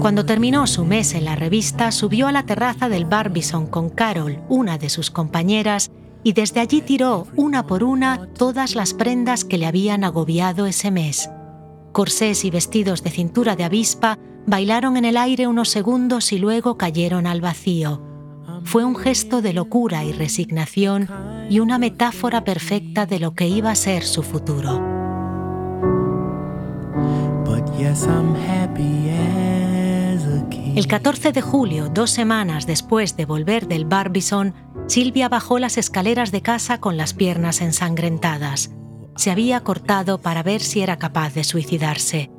Cuando 0.00 0.26
terminó 0.26 0.66
su 0.66 0.84
mes 0.84 1.14
en 1.14 1.24
la 1.24 1.36
revista, 1.36 1.92
subió 1.92 2.26
a 2.28 2.32
la 2.32 2.44
terraza 2.44 2.90
del 2.90 3.06
Barbizon 3.06 3.66
con 3.66 3.88
Carol, 3.88 4.38
una 4.50 4.76
de 4.76 4.90
sus 4.90 5.10
compañeras, 5.10 5.90
y 6.22 6.34
desde 6.34 6.60
allí 6.60 6.82
tiró 6.82 7.26
una 7.36 7.66
por 7.66 7.84
una 7.84 8.28
todas 8.34 8.74
las 8.74 8.92
prendas 8.92 9.44
que 9.44 9.56
le 9.56 9.64
habían 9.64 10.04
agobiado 10.04 10.66
ese 10.66 10.90
mes. 10.90 11.30
Corsés 11.92 12.44
y 12.44 12.50
vestidos 12.50 13.02
de 13.02 13.10
cintura 13.10 13.56
de 13.56 13.64
avispa 13.64 14.18
bailaron 14.46 14.98
en 14.98 15.06
el 15.06 15.16
aire 15.16 15.46
unos 15.46 15.70
segundos 15.70 16.32
y 16.32 16.38
luego 16.38 16.76
cayeron 16.76 17.26
al 17.26 17.40
vacío 17.40 18.09
fue 18.64 18.84
un 18.84 18.96
gesto 18.96 19.42
de 19.42 19.52
locura 19.52 20.04
y 20.04 20.12
resignación 20.12 21.08
y 21.48 21.60
una 21.60 21.78
metáfora 21.78 22.44
perfecta 22.44 23.06
de 23.06 23.18
lo 23.18 23.34
que 23.34 23.48
iba 23.48 23.70
a 23.70 23.74
ser 23.74 24.04
su 24.04 24.22
futuro. 24.22 25.00
El 30.76 30.86
14 30.86 31.32
de 31.32 31.42
julio, 31.42 31.88
dos 31.88 32.10
semanas 32.10 32.66
después 32.66 33.16
de 33.16 33.24
volver 33.24 33.66
del 33.66 33.84
Barbizon, 33.84 34.54
Silvia 34.86 35.28
bajó 35.28 35.58
las 35.58 35.78
escaleras 35.78 36.30
de 36.30 36.42
casa 36.42 36.78
con 36.78 36.96
las 36.96 37.14
piernas 37.14 37.60
ensangrentadas. 37.60 38.70
Se 39.16 39.30
había 39.30 39.60
cortado 39.60 40.20
para 40.20 40.42
ver 40.42 40.60
si 40.60 40.80
era 40.80 40.96
capaz 40.96 41.34
de 41.34 41.44
suicidarse. 41.44 42.30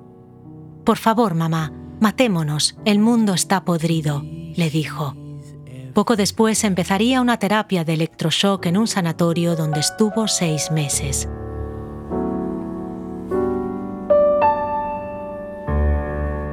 Por 0.85 0.97
favor, 0.97 1.35
mamá, 1.35 1.71
matémonos, 1.99 2.77
el 2.85 2.99
mundo 2.99 3.33
está 3.33 3.65
podrido, 3.65 4.23
le 4.23 4.69
dijo. 4.69 5.20
Poco 5.93 6.15
después 6.15 6.63
empezaría 6.63 7.21
una 7.21 7.37
terapia 7.37 7.83
de 7.83 7.93
electroshock 7.93 8.65
en 8.65 8.77
un 8.77 8.87
sanatorio 8.87 9.55
donde 9.55 9.81
estuvo 9.81 10.27
seis 10.27 10.71
meses. 10.71 11.27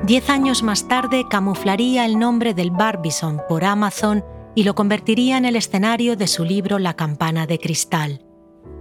Diez 0.04 0.30
años 0.30 0.62
más 0.62 0.88
tarde 0.88 1.26
camuflaría 1.28 2.06
el 2.06 2.18
nombre 2.18 2.54
del 2.54 2.70
Barbizon 2.70 3.42
por 3.48 3.64
Amazon 3.64 4.24
y 4.54 4.64
lo 4.64 4.74
convertiría 4.74 5.36
en 5.36 5.44
el 5.44 5.54
escenario 5.54 6.16
de 6.16 6.26
su 6.26 6.44
libro 6.44 6.78
La 6.78 6.94
campana 6.94 7.46
de 7.46 7.58
cristal. 7.58 8.24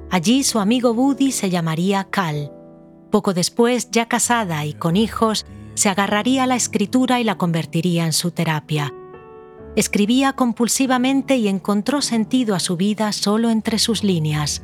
Allí 0.09 0.43
su 0.43 0.59
amigo 0.59 0.91
Woody 0.91 1.33
se 1.33 1.49
llamaría 1.49 2.05
Cal. 2.05 2.51
Poco 3.11 3.33
después, 3.33 3.91
ya 3.91 4.07
casada 4.07 4.65
y 4.65 4.73
con 4.73 4.95
hijos, 4.95 5.45
se 5.75 5.89
agarraría 5.89 6.43
a 6.43 6.47
la 6.47 6.55
escritura 6.55 7.19
y 7.19 7.25
la 7.25 7.37
convertiría 7.37 8.05
en 8.05 8.13
su 8.13 8.31
terapia. 8.31 8.93
Escribía 9.77 10.33
compulsivamente 10.33 11.37
y 11.37 11.47
encontró 11.47 12.01
sentido 12.01 12.55
a 12.55 12.59
su 12.59 12.77
vida 12.77 13.11
solo 13.11 13.51
entre 13.51 13.77
sus 13.77 14.03
líneas. 14.03 14.63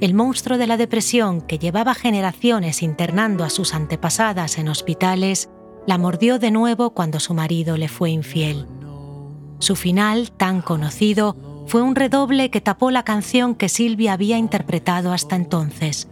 El 0.00 0.14
monstruo 0.14 0.58
de 0.58 0.68
la 0.68 0.76
depresión 0.76 1.40
que 1.40 1.58
llevaba 1.58 1.92
generaciones 1.92 2.80
internando 2.80 3.42
a 3.42 3.50
sus 3.50 3.74
antepasadas 3.74 4.58
en 4.58 4.68
hospitales 4.68 5.50
la 5.88 5.98
mordió 5.98 6.38
de 6.38 6.52
nuevo 6.52 6.90
cuando 6.90 7.18
su 7.18 7.34
marido 7.34 7.76
le 7.76 7.88
fue 7.88 8.10
infiel. 8.10 8.68
Su 9.58 9.74
final, 9.74 10.30
tan 10.30 10.62
conocido, 10.62 11.36
fue 11.66 11.82
un 11.82 11.96
redoble 11.96 12.50
que 12.50 12.60
tapó 12.60 12.92
la 12.92 13.02
canción 13.02 13.56
que 13.56 13.68
Silvia 13.68 14.12
había 14.12 14.38
interpretado 14.38 15.12
hasta 15.12 15.34
entonces. 15.34 16.06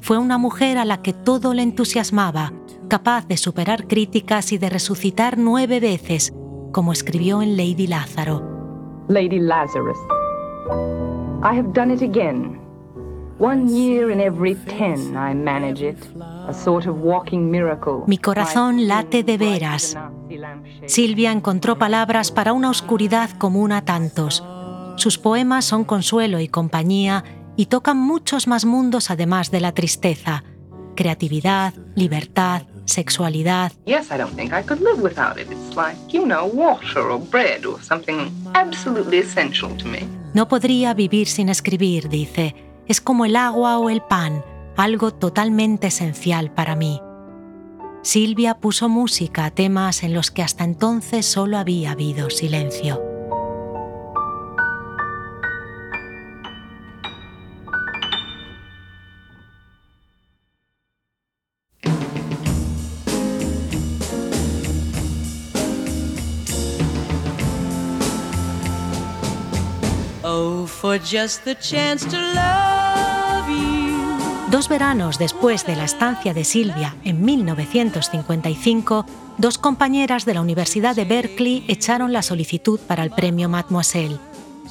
Fue 0.00 0.16
una 0.16 0.38
mujer 0.38 0.78
a 0.78 0.86
la 0.86 1.02
que 1.02 1.12
todo 1.12 1.52
le 1.52 1.60
entusiasmaba, 1.60 2.54
capaz 2.88 3.28
de 3.28 3.36
superar 3.36 3.86
críticas 3.86 4.50
y 4.52 4.56
de 4.56 4.70
resucitar 4.70 5.36
nueve 5.36 5.78
veces 5.78 6.32
como 6.72 6.92
escribió 6.92 7.42
en 7.42 7.56
Lady 7.56 7.86
Lázaro. 7.86 8.42
Lady 9.08 9.38
Lazarus. 9.38 9.98
I 11.42 11.56
have 11.56 11.72
done 11.72 11.92
it 11.92 12.02
again. 12.02 12.60
One 13.38 13.68
year 13.68 14.10
in 14.10 14.20
every 14.20 14.54
ten 14.54 15.16
I 15.16 15.34
manage 15.34 15.82
it. 15.82 15.98
A 16.46 16.52
sort 16.52 16.86
of 16.86 16.96
walking 17.00 17.50
miracle. 17.50 18.04
Mi 18.06 18.18
corazón 18.18 18.86
late 18.86 19.22
de 19.22 19.36
veras. 19.36 19.96
Silvia 20.86 21.32
encontró 21.32 21.78
palabras 21.78 22.30
para 22.30 22.52
una 22.52 22.70
oscuridad 22.70 23.30
común 23.38 23.72
a 23.72 23.84
tantos. 23.84 24.44
Sus 24.96 25.18
poemas 25.18 25.64
son 25.64 25.84
consuelo 25.84 26.40
y 26.40 26.48
compañía 26.48 27.24
y 27.56 27.66
tocan 27.66 27.98
muchos 27.98 28.46
más 28.46 28.64
mundos 28.64 29.10
además 29.10 29.50
de 29.50 29.60
la 29.60 29.72
tristeza. 29.72 30.44
Creatividad, 30.94 31.74
libertad, 31.94 32.62
sexualidad. 32.84 33.72
Yes, 33.86 34.10
I 34.10 34.18
don't 34.18 34.34
think 34.34 34.52
I 34.52 34.62
could 34.62 34.80
live 34.80 35.00
without 35.02 35.38
it. 35.38 35.50
It's 35.50 35.76
like, 35.76 35.96
you 36.08 36.24
know, 36.26 36.46
water 36.46 37.10
or 37.10 37.18
bread 37.18 37.64
or 37.64 37.80
something 37.82 38.30
absolutely 38.54 39.18
essential 39.18 39.76
to 39.78 39.86
me. 39.86 40.06
No 40.34 40.48
podría 40.48 40.94
vivir 40.94 41.28
sin 41.28 41.48
escribir, 41.48 42.08
dice. 42.08 42.54
Es 42.86 43.00
como 43.00 43.24
el 43.24 43.36
agua 43.36 43.78
o 43.78 43.90
el 43.90 44.02
pan, 44.02 44.44
algo 44.76 45.12
totalmente 45.12 45.88
esencial 45.88 46.50
para 46.50 46.74
mí. 46.74 47.00
Silvia 48.02 48.54
puso 48.54 48.88
música 48.88 49.44
a 49.44 49.50
temas 49.50 50.02
en 50.02 50.12
los 50.12 50.30
que 50.30 50.42
hasta 50.42 50.64
entonces 50.64 51.24
solo 51.26 51.58
había 51.58 51.92
habido 51.92 52.30
silencio. 52.30 53.11
Dos 74.50 74.68
veranos 74.68 75.18
después 75.18 75.64
de 75.64 75.76
la 75.76 75.84
estancia 75.84 76.34
de 76.34 76.44
Silvia 76.44 76.94
en 77.04 77.24
1955, 77.24 79.06
dos 79.38 79.56
compañeras 79.56 80.26
de 80.26 80.34
la 80.34 80.42
Universidad 80.42 80.94
de 80.94 81.06
Berkeley 81.06 81.64
echaron 81.68 82.12
la 82.12 82.20
solicitud 82.20 82.78
para 82.80 83.02
el 83.02 83.10
premio 83.10 83.48
Mademoiselle. 83.48 84.18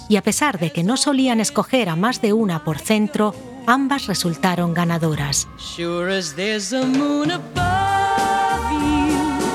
y 0.07 0.17
a 0.17 0.21
pesar 0.21 0.59
de 0.59 0.71
que 0.71 0.83
no 0.83 0.97
solían 0.97 1.39
escoger 1.39 1.89
a 1.89 1.95
más 1.95 2.21
de 2.21 2.33
una 2.33 2.63
por 2.63 2.77
centro, 2.79 3.33
ambas 3.65 4.07
resultaron 4.07 4.73
ganadoras. 4.73 5.47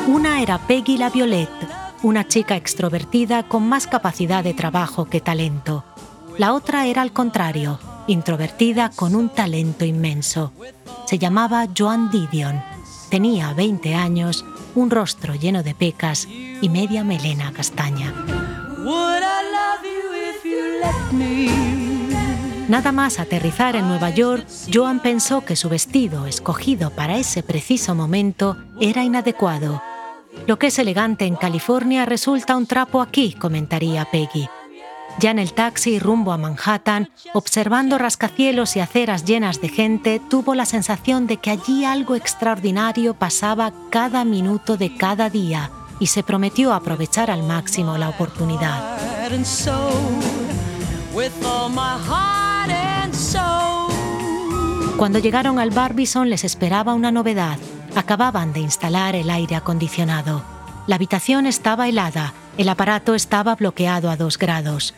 Una 0.08 0.40
era 0.40 0.58
Peggy 0.66 0.96
la 0.96 1.10
Violette, 1.10 1.68
una 2.02 2.26
chica 2.26 2.56
extrovertida 2.56 3.42
con 3.42 3.68
más 3.68 3.86
capacidad 3.86 4.42
de 4.42 4.54
trabajo 4.54 5.04
que 5.04 5.20
talento. 5.20 5.84
La 6.38 6.52
otra 6.52 6.86
era 6.86 7.00
al 7.00 7.12
contrario, 7.12 7.78
introvertida 8.06 8.90
con 8.94 9.14
un 9.14 9.30
talento 9.30 9.86
inmenso. 9.86 10.52
Se 11.06 11.18
llamaba 11.18 11.66
Joan 11.76 12.10
Didion. 12.10 12.62
Tenía 13.08 13.54
20 13.54 13.94
años, 13.94 14.44
un 14.74 14.90
rostro 14.90 15.34
lleno 15.34 15.62
de 15.62 15.74
pecas 15.74 16.28
y 16.28 16.68
media 16.68 17.04
melena 17.04 17.52
castaña. 17.52 18.12
Nada 22.68 22.92
más 22.92 23.18
aterrizar 23.18 23.76
en 23.76 23.88
Nueva 23.88 24.10
York, 24.10 24.46
Joan 24.72 25.00
pensó 25.00 25.42
que 25.42 25.56
su 25.56 25.68
vestido, 25.68 26.26
escogido 26.26 26.90
para 26.90 27.16
ese 27.16 27.42
preciso 27.42 27.94
momento, 27.94 28.58
era 28.80 29.04
inadecuado. 29.04 29.82
Lo 30.46 30.58
que 30.58 30.66
es 30.66 30.78
elegante 30.78 31.24
en 31.24 31.36
California 31.36 32.04
resulta 32.04 32.56
un 32.56 32.66
trapo 32.66 33.00
aquí, 33.00 33.32
comentaría 33.32 34.04
Peggy. 34.10 34.48
Ya 35.18 35.30
en 35.30 35.38
el 35.38 35.54
taxi 35.54 35.98
rumbo 35.98 36.32
a 36.32 36.36
Manhattan, 36.36 37.08
observando 37.32 37.96
rascacielos 37.96 38.76
y 38.76 38.80
aceras 38.80 39.24
llenas 39.24 39.62
de 39.62 39.70
gente, 39.70 40.20
tuvo 40.28 40.54
la 40.54 40.66
sensación 40.66 41.26
de 41.26 41.38
que 41.38 41.50
allí 41.50 41.86
algo 41.86 42.16
extraordinario 42.16 43.14
pasaba 43.14 43.72
cada 43.90 44.24
minuto 44.26 44.76
de 44.76 44.94
cada 44.94 45.30
día 45.30 45.70
y 46.00 46.08
se 46.08 46.22
prometió 46.22 46.74
aprovechar 46.74 47.30
al 47.30 47.42
máximo 47.42 47.96
la 47.96 48.10
oportunidad. 48.10 48.98
Cuando 54.98 55.18
llegaron 55.18 55.58
al 55.58 55.70
Barbizon 55.70 56.28
les 56.28 56.44
esperaba 56.44 56.92
una 56.92 57.10
novedad. 57.10 57.58
Acababan 57.94 58.52
de 58.52 58.60
instalar 58.60 59.16
el 59.16 59.30
aire 59.30 59.56
acondicionado. 59.56 60.42
La 60.86 60.96
habitación 60.96 61.46
estaba 61.46 61.88
helada, 61.88 62.34
el 62.58 62.68
aparato 62.68 63.14
estaba 63.14 63.54
bloqueado 63.54 64.10
a 64.10 64.16
dos 64.16 64.38
grados. 64.38 64.94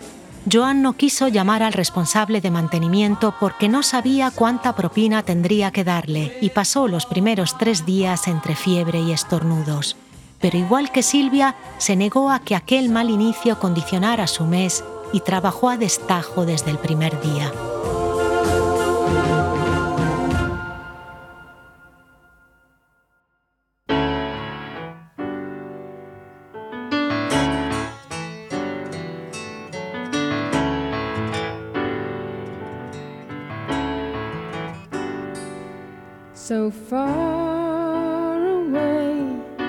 Joan 0.51 0.83
no 0.83 0.95
quiso 0.95 1.29
llamar 1.29 1.63
al 1.63 1.73
responsable 1.73 2.41
de 2.41 2.51
mantenimiento 2.51 3.35
porque 3.39 3.69
no 3.69 3.83
sabía 3.83 4.31
cuánta 4.31 4.75
propina 4.75 5.23
tendría 5.23 5.71
que 5.73 5.85
darle 5.85 6.39
y 6.41 6.51
pasó 6.51 6.89
los 6.89 7.07
primeros 7.07 7.59
tres 7.59 7.85
días 7.85 8.29
entre 8.29 8.55
fiebre 8.55 9.01
y 9.01 9.13
estornudos. 9.13 9.97
Pero 10.41 10.57
igual 10.57 10.93
que 10.93 11.03
Silvia, 11.03 11.57
se 11.79 11.97
negó 11.97 12.31
a 12.31 12.39
que 12.41 12.55
aquel 12.55 12.89
mal 12.89 13.11
inicio 13.11 13.59
condicionara 13.59 14.27
su 14.27 14.45
mes 14.45 14.85
y 15.13 15.21
trabajó 15.21 15.69
a 15.69 15.77
destajo 15.77 16.47
desde 16.47 16.71
el 16.71 16.79
primer 16.79 17.21
día. 17.21 17.53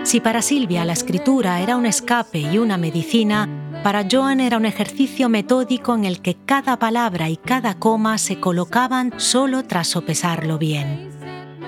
Si 0.04 0.20
para 0.22 0.42
Silvia 0.42 0.86
la 0.86 0.94
escritura 0.94 1.60
era 1.60 1.76
un 1.76 1.86
escape 1.86 2.40
y 2.40 2.58
una 2.58 2.78
medicina, 2.78 3.50
para 3.84 4.06
Joan 4.10 4.40
era 4.40 4.58
un 4.58 4.66
ejercicio 4.66 5.30
metódico 5.30 5.94
en 5.94 6.06
el 6.06 6.22
que 6.22 6.36
cada 6.46 6.80
palabra 6.80 7.30
y 7.30 7.38
cada 7.38 7.76
coma 7.80 8.18
se 8.18 8.40
colocaban 8.40 9.14
solo 9.18 9.64
tras 9.64 9.88
sopesarlo 9.88 10.58
bien. 10.58 11.10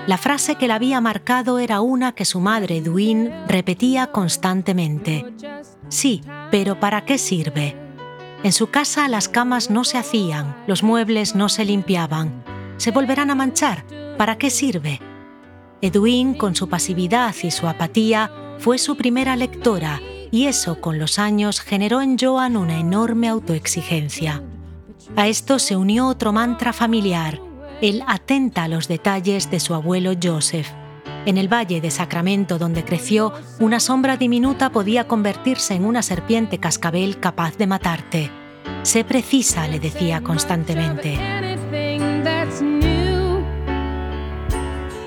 La 0.06 0.18
frase 0.18 0.56
que 0.56 0.66
la 0.66 0.76
había 0.76 1.00
marcado 1.00 1.58
era 1.58 1.80
una 1.80 2.12
que 2.12 2.24
su 2.24 2.40
madre, 2.40 2.78
Edwin, 2.78 3.30
repetía 3.46 4.08
constantemente. 4.08 5.24
Sí, 5.88 6.22
pero 6.50 6.80
¿para 6.80 7.04
qué 7.04 7.18
sirve? 7.18 7.76
En 8.42 8.52
su 8.52 8.68
casa 8.68 9.06
las 9.08 9.28
camas 9.28 9.70
no 9.70 9.84
se 9.84 9.98
hacían, 9.98 10.56
los 10.66 10.82
muebles 10.82 11.36
no 11.36 11.48
se 11.48 11.64
limpiaban. 11.64 12.42
¿Se 12.82 12.90
volverán 12.90 13.30
a 13.30 13.36
manchar? 13.36 13.84
¿Para 14.18 14.38
qué 14.38 14.50
sirve? 14.50 14.98
Edwin, 15.80 16.34
con 16.34 16.56
su 16.56 16.68
pasividad 16.68 17.32
y 17.40 17.52
su 17.52 17.68
apatía, 17.68 18.32
fue 18.58 18.76
su 18.76 18.96
primera 18.96 19.36
lectora 19.36 20.00
y 20.32 20.46
eso 20.46 20.80
con 20.80 20.98
los 20.98 21.20
años 21.20 21.60
generó 21.60 22.02
en 22.02 22.18
Joan 22.18 22.56
una 22.56 22.80
enorme 22.80 23.28
autoexigencia. 23.28 24.42
A 25.14 25.28
esto 25.28 25.60
se 25.60 25.76
unió 25.76 26.08
otro 26.08 26.32
mantra 26.32 26.72
familiar, 26.72 27.40
el 27.80 28.02
atenta 28.08 28.64
a 28.64 28.68
los 28.68 28.88
detalles 28.88 29.48
de 29.48 29.60
su 29.60 29.74
abuelo 29.74 30.14
Joseph. 30.20 30.66
En 31.24 31.38
el 31.38 31.46
valle 31.46 31.80
de 31.80 31.92
Sacramento 31.92 32.58
donde 32.58 32.84
creció, 32.84 33.32
una 33.60 33.78
sombra 33.78 34.16
diminuta 34.16 34.72
podía 34.72 35.06
convertirse 35.06 35.74
en 35.74 35.84
una 35.84 36.02
serpiente 36.02 36.58
cascabel 36.58 37.20
capaz 37.20 37.56
de 37.58 37.66
matarte. 37.68 38.30
Sé 38.82 39.04
precisa, 39.04 39.68
le 39.68 39.78
decía 39.78 40.20
constantemente. 40.20 41.51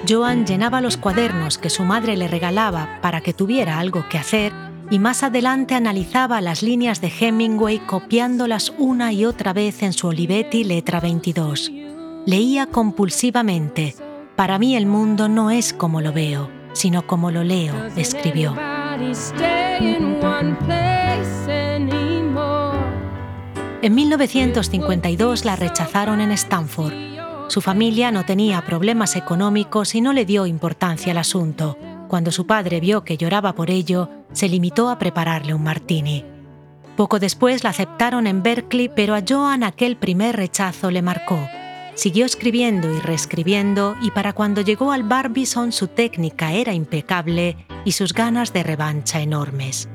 Joan 0.08 0.46
llenaba 0.46 0.82
los 0.82 0.98
cuadernos 0.98 1.58
que 1.58 1.70
su 1.70 1.84
madre 1.84 2.16
le 2.18 2.28
regalaba 2.28 3.00
para 3.02 3.22
que 3.22 3.34
tuviera 3.34 3.80
algo 3.80 4.08
que 4.10 4.18
hacer 4.18 4.54
y 4.92 5.00
más 5.00 5.24
adelante 5.24 5.74
analizaba 5.74 6.42
las 6.42 6.62
líneas 6.62 7.02
de 7.02 7.12
Hemingway 7.20 7.80
copiándolas 7.80 8.74
una 8.78 9.12
y 9.12 9.26
otra 9.26 9.54
vez 9.54 9.82
en 9.82 9.94
su 9.94 10.08
Olivetti 10.08 10.64
letra 10.64 11.00
22. 11.00 11.72
Leía 12.26 12.68
compulsivamente. 12.68 13.96
Para 14.36 14.60
mí 14.60 14.76
el 14.76 14.86
mundo 14.86 15.28
no 15.28 15.50
es 15.50 15.74
como 15.74 16.02
lo 16.02 16.14
veo, 16.14 16.50
sino 16.74 17.08
como 17.08 17.32
lo 17.32 17.44
leo, 17.44 17.74
escribió. 17.96 18.56
En 23.82 23.96
1952 23.96 25.46
la 25.46 25.56
rechazaron 25.56 26.22
en 26.22 26.32
Stanford 26.32 27.15
su 27.48 27.62
familia 27.62 28.12
no 28.12 28.26
tenía 28.26 28.62
problemas 28.66 29.16
económicos 29.16 29.96
y 29.96 30.02
no 30.02 30.14
le 30.14 30.26
dio 30.26 30.46
importancia 30.46 31.12
al 31.12 31.20
asunto. 31.20 31.78
Cuando 32.08 32.32
su 32.32 32.48
padre 32.48 32.80
vio 32.80 33.04
que 33.04 33.18
lloraba 33.18 33.54
por 33.54 33.70
ello, 33.70 34.10
se 34.32 34.50
limitó 34.50 34.90
a 34.90 34.98
prepararle 34.98 35.54
un 35.54 35.64
martini. 35.64 36.26
Poco 36.96 37.20
después 37.20 37.64
la 37.64 37.72
aceptaron 37.72 38.26
en 38.26 38.42
Berkeley, 38.42 38.90
pero 38.90 39.16
a 39.16 39.24
Joan 39.28 39.64
aquel 39.64 39.98
primer 39.98 40.36
rechazo 40.36 40.92
le 40.92 41.02
marcó. 41.02 41.40
Siguió 41.94 42.26
escribiendo 42.26 42.94
y 42.94 43.00
reescribiendo 43.00 43.96
y 44.02 44.12
para 44.12 44.34
cuando 44.34 44.62
llegó 44.62 44.92
al 44.92 45.04
Barbizon 45.04 45.72
su 45.72 45.88
técnica 45.88 46.54
era 46.54 46.74
impecable 46.74 47.58
y 47.86 47.94
sus 47.94 48.14
ganas 48.14 48.54
de 48.54 48.64
revancha 48.64 49.22
enormes. 49.22 49.88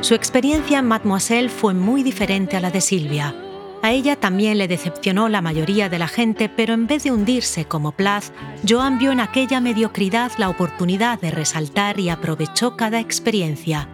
Su 0.00 0.14
experiencia 0.14 0.78
en 0.78 0.86
Mademoiselle 0.86 1.50
fue 1.50 1.74
muy 1.74 2.02
diferente 2.02 2.56
a 2.56 2.60
la 2.60 2.70
de 2.70 2.80
Silvia. 2.80 3.34
A 3.82 3.92
ella 3.92 4.16
también 4.16 4.56
le 4.56 4.66
decepcionó 4.66 5.28
la 5.28 5.42
mayoría 5.42 5.90
de 5.90 5.98
la 5.98 6.08
gente, 6.08 6.48
pero 6.48 6.72
en 6.72 6.86
vez 6.86 7.04
de 7.04 7.12
hundirse 7.12 7.66
como 7.66 7.92
Plath, 7.92 8.32
Joan 8.66 8.98
vio 8.98 9.12
en 9.12 9.20
aquella 9.20 9.60
mediocridad 9.60 10.32
la 10.38 10.48
oportunidad 10.48 11.20
de 11.20 11.30
resaltar 11.30 12.00
y 12.00 12.08
aprovechó 12.08 12.76
cada 12.76 12.98
experiencia. 12.98 13.88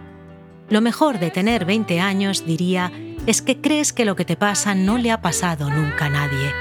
Lo 0.69 0.81
mejor 0.81 1.19
de 1.19 1.29
tener 1.29 1.65
20 1.65 1.99
años, 1.99 2.45
diría, 2.45 2.91
es 3.25 3.41
que 3.41 3.59
crees 3.59 3.91
que 3.91 4.05
lo 4.05 4.15
que 4.15 4.25
te 4.25 4.37
pasa 4.37 4.75
no 4.75 4.97
le 4.97 5.11
ha 5.11 5.21
pasado 5.21 5.69
nunca 5.69 6.05
a 6.05 6.09
nadie. 6.09 6.51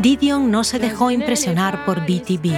Didion 0.00 0.52
no 0.52 0.62
se 0.62 0.78
dejó 0.78 1.10
impresionar 1.10 1.84
por 1.84 2.02
BTB. 2.02 2.52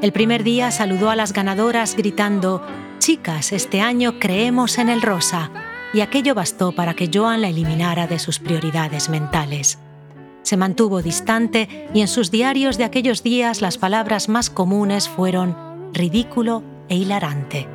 El 0.00 0.12
primer 0.12 0.44
día 0.44 0.70
saludó 0.70 1.10
a 1.10 1.16
las 1.16 1.34
ganadoras 1.34 1.94
gritando, 1.94 2.62
Chicas, 2.98 3.52
este 3.52 3.82
año 3.82 4.18
creemos 4.18 4.78
en 4.78 4.88
el 4.88 5.02
rosa, 5.02 5.50
y 5.92 6.00
aquello 6.00 6.34
bastó 6.34 6.72
para 6.72 6.94
que 6.94 7.10
Joan 7.12 7.42
la 7.42 7.48
eliminara 7.48 8.06
de 8.06 8.18
sus 8.18 8.38
prioridades 8.38 9.10
mentales. 9.10 9.78
Se 10.42 10.56
mantuvo 10.56 11.02
distante 11.02 11.88
y 11.92 12.00
en 12.00 12.08
sus 12.08 12.30
diarios 12.30 12.78
de 12.78 12.84
aquellos 12.84 13.22
días 13.22 13.60
las 13.60 13.76
palabras 13.76 14.30
más 14.30 14.48
comunes 14.48 15.06
fueron 15.06 15.56
ridículo 15.92 16.62
e 16.88 16.96
hilarante. 16.96 17.68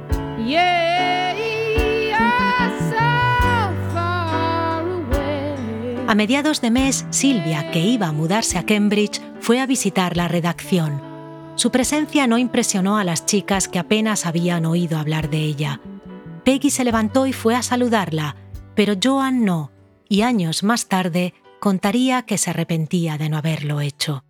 A 6.15 6.17
mediados 6.17 6.61
de 6.61 6.71
mes, 6.71 7.05
Silvia, 7.09 7.71
que 7.71 7.81
iba 7.81 8.07
a 8.07 8.13
mudarse 8.13 8.57
a 8.57 8.65
Cambridge, 8.65 9.21
fue 9.41 9.59
a 9.59 9.65
visitar 9.65 10.15
la 10.15 10.29
redacción. 10.29 11.01
Su 11.55 11.71
presencia 11.71 12.25
no 12.25 12.37
impresionó 12.37 12.97
a 12.97 13.03
las 13.03 13.25
chicas 13.25 13.67
que 13.67 13.79
apenas 13.79 14.25
habían 14.25 14.65
oído 14.65 14.97
hablar 14.97 15.29
de 15.29 15.39
ella. 15.39 15.81
Peggy 16.45 16.69
se 16.69 16.85
levantó 16.85 17.27
y 17.27 17.33
fue 17.33 17.53
a 17.53 17.61
saludarla, 17.61 18.37
pero 18.75 18.93
Joan 19.03 19.43
no, 19.43 19.71
y 20.07 20.21
años 20.21 20.63
más 20.63 20.87
tarde 20.87 21.33
contaría 21.59 22.21
que 22.21 22.37
se 22.37 22.51
arrepentía 22.51 23.17
de 23.17 23.27
no 23.27 23.35
haberlo 23.35 23.81
hecho. 23.81 24.23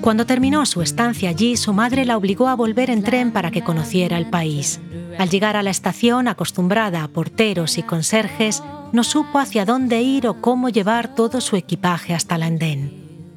Cuando 0.00 0.24
terminó 0.24 0.64
su 0.66 0.82
estancia 0.82 1.30
allí, 1.30 1.56
su 1.56 1.72
madre 1.72 2.04
la 2.04 2.16
obligó 2.16 2.48
a 2.48 2.54
volver 2.54 2.90
en 2.90 3.02
tren 3.02 3.32
para 3.32 3.50
que 3.50 3.62
conociera 3.62 4.18
el 4.18 4.30
país. 4.30 4.80
Al 5.18 5.28
llegar 5.28 5.56
a 5.56 5.62
la 5.62 5.70
estación, 5.70 6.28
acostumbrada 6.28 7.02
a 7.02 7.08
porteros 7.08 7.76
y 7.76 7.82
conserjes, 7.82 8.62
no 8.92 9.04
supo 9.04 9.38
hacia 9.38 9.64
dónde 9.64 10.00
ir 10.02 10.26
o 10.26 10.40
cómo 10.40 10.68
llevar 10.68 11.14
todo 11.14 11.40
su 11.40 11.56
equipaje 11.56 12.14
hasta 12.14 12.38
la 12.38 12.46
andén. 12.46 12.92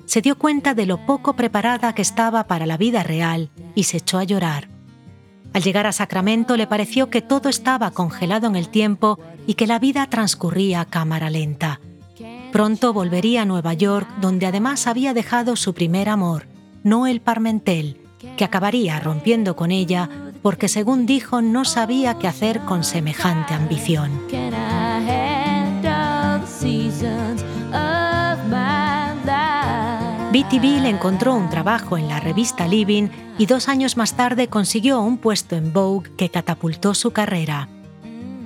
Se 0.05 0.21
dio 0.21 0.37
cuenta 0.37 0.73
de 0.73 0.85
lo 0.85 1.05
poco 1.05 1.35
preparada 1.35 1.93
que 1.93 2.01
estaba 2.01 2.45
para 2.45 2.65
la 2.65 2.77
vida 2.77 3.03
real 3.03 3.49
y 3.75 3.83
se 3.83 3.97
echó 3.97 4.19
a 4.19 4.23
llorar. 4.23 4.67
Al 5.53 5.63
llegar 5.63 5.87
a 5.87 5.91
Sacramento 5.91 6.55
le 6.55 6.67
pareció 6.67 7.09
que 7.09 7.21
todo 7.21 7.49
estaba 7.49 7.91
congelado 7.91 8.47
en 8.47 8.55
el 8.55 8.69
tiempo 8.69 9.19
y 9.47 9.55
que 9.55 9.67
la 9.67 9.79
vida 9.79 10.07
transcurría 10.07 10.81
a 10.81 10.85
cámara 10.85 11.29
lenta. 11.29 11.79
Pronto 12.51 12.93
volvería 12.93 13.43
a 13.43 13.45
Nueva 13.45 13.73
York, 13.73 14.07
donde 14.21 14.45
además 14.45 14.87
había 14.87 15.13
dejado 15.13 15.55
su 15.55 15.73
primer 15.73 16.09
amor, 16.09 16.47
Noel 16.83 17.21
Parmentel, 17.21 17.97
que 18.37 18.43
acabaría 18.43 18.99
rompiendo 18.99 19.55
con 19.55 19.71
ella 19.71 20.09
porque 20.41 20.67
según 20.67 21.05
dijo 21.05 21.41
no 21.41 21.65
sabía 21.65 22.17
qué 22.17 22.27
hacer 22.27 22.61
con 22.61 22.83
semejante 22.83 23.53
ambición. 23.53 24.11
BTV 30.31 30.81
le 30.81 30.89
encontró 30.89 31.33
un 31.33 31.49
trabajo 31.49 31.97
en 31.97 32.07
la 32.07 32.19
revista 32.19 32.67
Living 32.67 33.09
y 33.37 33.45
dos 33.47 33.67
años 33.67 33.97
más 33.97 34.15
tarde 34.15 34.47
consiguió 34.47 35.01
un 35.01 35.17
puesto 35.17 35.55
en 35.55 35.73
Vogue 35.73 36.11
que 36.17 36.29
catapultó 36.29 36.93
su 36.93 37.11
carrera. 37.11 37.67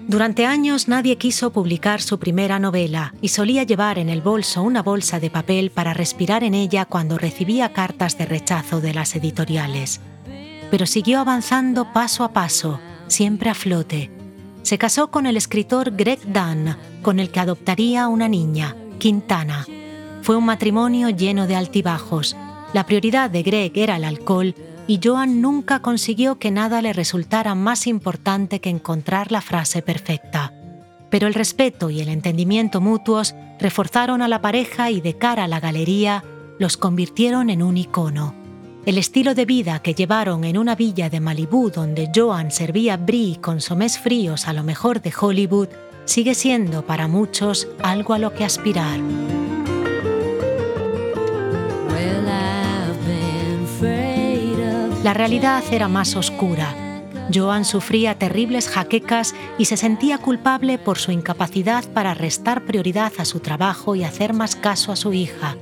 Durante 0.07 0.45
años 0.45 0.89
nadie 0.89 1.17
quiso 1.17 1.51
publicar 1.51 2.01
su 2.01 2.19
primera 2.19 2.59
novela 2.59 3.13
y 3.21 3.29
solía 3.29 3.63
llevar 3.63 3.97
en 3.97 4.09
el 4.09 4.21
bolso 4.21 4.61
una 4.61 4.83
bolsa 4.83 5.19
de 5.19 5.29
papel 5.29 5.71
para 5.71 5.93
respirar 5.93 6.43
en 6.43 6.53
ella 6.53 6.85
cuando 6.85 7.17
recibía 7.17 7.71
cartas 7.71 8.17
de 8.17 8.25
rechazo 8.25 8.81
de 8.81 8.93
las 8.93 9.15
editoriales. 9.15 10.01
Pero 10.69 10.85
siguió 10.85 11.19
avanzando 11.19 11.93
paso 11.93 12.25
a 12.25 12.33
paso, 12.33 12.79
siempre 13.07 13.49
a 13.49 13.53
flote. 13.53 14.11
Se 14.61 14.77
casó 14.77 15.09
con 15.09 15.25
el 15.25 15.37
escritor 15.37 15.91
Greg 15.95 16.19
Dunn, 16.25 16.75
con 17.01 17.19
el 17.19 17.29
que 17.29 17.39
adoptaría 17.39 18.07
una 18.07 18.27
niña, 18.27 18.75
Quintana. 18.99 19.65
Fue 20.21 20.35
un 20.35 20.45
matrimonio 20.45 21.09
lleno 21.09 21.47
de 21.47 21.55
altibajos. 21.55 22.35
La 22.73 22.85
prioridad 22.85 23.29
de 23.29 23.43
Greg 23.43 23.71
era 23.75 23.95
el 23.95 24.03
alcohol 24.03 24.53
y 24.87 24.99
Joan 25.03 25.41
nunca 25.41 25.79
consiguió 25.79 26.39
que 26.39 26.51
nada 26.51 26.81
le 26.81 26.93
resultara 26.93 27.55
más 27.55 27.87
importante 27.87 28.59
que 28.59 28.69
encontrar 28.69 29.31
la 29.31 29.41
frase 29.41 29.81
perfecta. 29.81 30.53
Pero 31.09 31.27
el 31.27 31.33
respeto 31.33 31.89
y 31.89 32.01
el 32.01 32.09
entendimiento 32.09 32.81
mutuos 32.81 33.35
reforzaron 33.59 34.21
a 34.21 34.27
la 34.27 34.41
pareja 34.41 34.89
y 34.91 34.99
de 34.99 35.17
cara 35.17 35.45
a 35.45 35.47
la 35.47 35.59
galería 35.59 36.23
los 36.59 36.77
convirtieron 36.77 37.49
en 37.49 37.63
un 37.63 37.77
icono. 37.77 38.33
El 38.85 38.97
estilo 38.97 39.33
de 39.33 39.45
vida 39.45 39.79
que 39.79 39.93
llevaron 39.93 40.43
en 40.43 40.57
una 40.57 40.75
villa 40.75 41.09
de 41.09 41.21
Malibú 41.21 41.69
donde 41.69 42.11
Joan 42.13 42.51
servía 42.51 42.97
brie 42.97 43.39
con 43.39 43.61
somés 43.61 43.97
fríos 43.97 44.47
a 44.47 44.53
lo 44.53 44.63
mejor 44.63 45.01
de 45.01 45.13
Hollywood 45.17 45.69
sigue 46.05 46.35
siendo 46.35 46.85
para 46.85 47.07
muchos 47.07 47.67
algo 47.81 48.13
a 48.13 48.19
lo 48.19 48.33
que 48.33 48.43
aspirar. 48.43 48.99
La 55.03 55.13
realidad 55.13 55.61
era 55.69 55.89
más 55.89 56.15
oscura. 56.15 56.73
Joan 57.33 57.65
sufría 57.65 58.17
terribles 58.17 58.69
jaquecas 58.69 59.35
y 59.57 59.65
se 59.65 59.75
sentía 59.75 60.17
culpable 60.17 60.77
por 60.77 60.97
su 60.97 61.11
incapacidad 61.11 61.83
para 61.93 62.13
restar 62.13 62.63
prioridad 62.63 63.11
a 63.17 63.25
su 63.25 63.41
trabajo 63.41 63.95
y 63.95 64.05
hacer 64.05 64.31
más 64.31 64.55
caso 64.55 64.93
a 64.93 64.95
su 64.95 65.11
hija. 65.11 65.57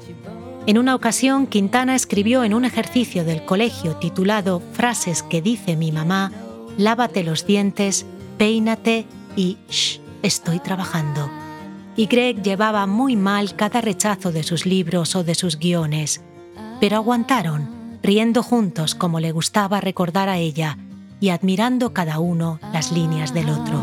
En 0.67 0.77
una 0.77 0.93
ocasión, 0.93 1.47
Quintana 1.47 1.95
escribió 1.95 2.43
en 2.43 2.53
un 2.53 2.65
ejercicio 2.65 3.25
del 3.25 3.43
colegio 3.43 3.95
titulado 3.95 4.61
Frases 4.73 5.23
que 5.23 5.41
dice 5.41 5.75
mi 5.75 5.91
mamá, 5.91 6.31
lávate 6.77 7.23
los 7.23 7.47
dientes, 7.47 8.05
peínate 8.37 9.07
y 9.35 9.57
shh, 9.67 10.01
estoy 10.21 10.59
trabajando. 10.59 11.31
Y 11.95 12.05
Greg 12.05 12.43
llevaba 12.43 12.85
muy 12.85 13.15
mal 13.15 13.55
cada 13.55 13.81
rechazo 13.81 14.31
de 14.31 14.43
sus 14.43 14.67
libros 14.67 15.15
o 15.15 15.23
de 15.23 15.33
sus 15.33 15.57
guiones, 15.57 16.21
pero 16.79 16.97
aguantaron 16.97 17.80
riendo 18.03 18.43
juntos 18.43 18.95
como 18.95 19.19
le 19.19 19.31
gustaba 19.31 19.81
recordar 19.81 20.29
a 20.29 20.37
ella 20.37 20.77
y 21.19 21.29
admirando 21.29 21.93
cada 21.93 22.19
uno 22.19 22.59
las 22.73 22.91
líneas 22.91 23.33
del 23.33 23.49
otro. 23.49 23.81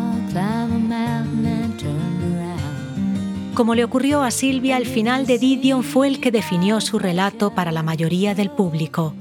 Como 3.55 3.75
le 3.75 3.85
ocurrió 3.85 4.23
a 4.23 4.31
Silvia, 4.31 4.77
el 4.77 4.87
final 4.87 5.27
de 5.27 5.39
Didion 5.39 5.83
fue 5.83 6.07
el 6.07 6.21
que 6.21 6.31
definió 6.31 6.81
su 6.81 6.99
relato 6.99 7.55
para 7.55 7.73
la 7.73 7.83
mayoría 7.83 8.35
del 8.35 8.51
público. 8.51 9.15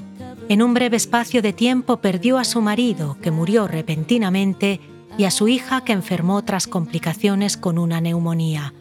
En 0.50 0.62
un 0.62 0.74
breve 0.74 0.98
espacio 0.98 1.42
de 1.42 1.54
tiempo 1.54 1.98
perdió 1.98 2.38
a 2.38 2.44
su 2.44 2.62
marido, 2.62 3.18
que 3.22 3.32
murió 3.32 3.68
repentinamente, 3.68 4.80
y 5.18 5.24
a 5.24 5.32
su 5.32 5.48
hija, 5.48 5.84
que 5.84 5.94
enfermó 5.94 6.44
tras 6.44 6.68
complicaciones 6.68 7.58
con 7.58 7.80
una 7.80 8.00
neumonía. 8.00 8.74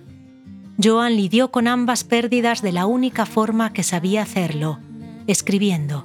Joan 0.83 1.17
lidió 1.17 1.51
con 1.51 1.69
ambas 1.69 2.05
pérdidas 2.05 2.61
de 2.61 2.73
la 2.73 2.85
única 2.85 3.25
forma 3.25 3.73
que 3.73 3.83
sabía 3.83 4.23
hacerlo, 4.23 4.79
escribiendo. 5.27 6.05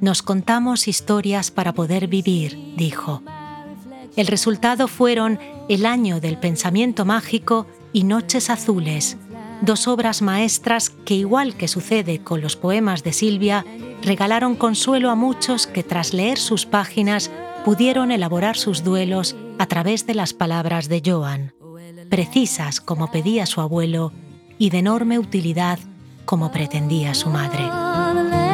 Nos 0.00 0.22
contamos 0.22 0.88
historias 0.88 1.50
para 1.50 1.72
poder 1.72 2.06
vivir, 2.06 2.74
dijo. 2.76 3.22
El 4.16 4.26
resultado 4.26 4.88
fueron 4.88 5.38
El 5.68 5.86
año 5.86 6.20
del 6.20 6.38
pensamiento 6.38 7.04
mágico 7.04 7.66
y 7.92 8.04
Noches 8.04 8.50
azules, 8.50 9.16
dos 9.62 9.88
obras 9.88 10.22
maestras 10.22 10.90
que, 10.90 11.14
igual 11.14 11.56
que 11.56 11.68
sucede 11.68 12.20
con 12.20 12.40
los 12.40 12.56
poemas 12.56 13.02
de 13.02 13.12
Silvia, 13.12 13.64
regalaron 14.02 14.54
consuelo 14.54 15.10
a 15.10 15.14
muchos 15.14 15.66
que 15.66 15.82
tras 15.82 16.14
leer 16.14 16.38
sus 16.38 16.66
páginas 16.66 17.30
pudieron 17.64 18.10
elaborar 18.10 18.56
sus 18.56 18.84
duelos 18.84 19.36
a 19.58 19.66
través 19.66 20.06
de 20.06 20.14
las 20.14 20.32
palabras 20.32 20.88
de 20.88 21.02
Joan, 21.04 21.52
precisas 22.08 22.80
como 22.80 23.10
pedía 23.10 23.46
su 23.46 23.60
abuelo 23.60 24.12
y 24.58 24.70
de 24.70 24.78
enorme 24.78 25.18
utilidad 25.18 25.78
como 26.24 26.50
pretendía 26.52 27.14
su 27.14 27.30
madre. 27.30 28.47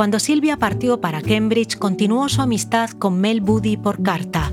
Cuando 0.00 0.18
Silvia 0.18 0.56
partió 0.56 0.98
para 0.98 1.20
Cambridge, 1.20 1.76
continuó 1.76 2.30
su 2.30 2.40
amistad 2.40 2.88
con 2.88 3.20
Mel 3.20 3.42
Buddy 3.42 3.76
por 3.76 4.02
carta. 4.02 4.50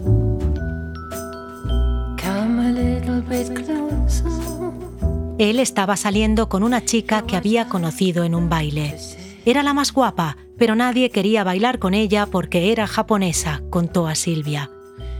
Él 5.37 5.59
estaba 5.59 5.95
saliendo 5.95 6.49
con 6.49 6.63
una 6.63 6.83
chica 6.83 7.21
que 7.25 7.37
había 7.37 7.69
conocido 7.69 8.25
en 8.25 8.35
un 8.35 8.49
baile. 8.49 8.97
Era 9.45 9.63
la 9.63 9.73
más 9.73 9.93
guapa, 9.93 10.35
pero 10.57 10.75
nadie 10.75 11.11
quería 11.11 11.45
bailar 11.45 11.79
con 11.79 11.93
ella 11.93 12.25
porque 12.25 12.73
era 12.73 12.85
japonesa, 12.85 13.61
contó 13.69 14.07
a 14.07 14.15
Silvia. 14.15 14.69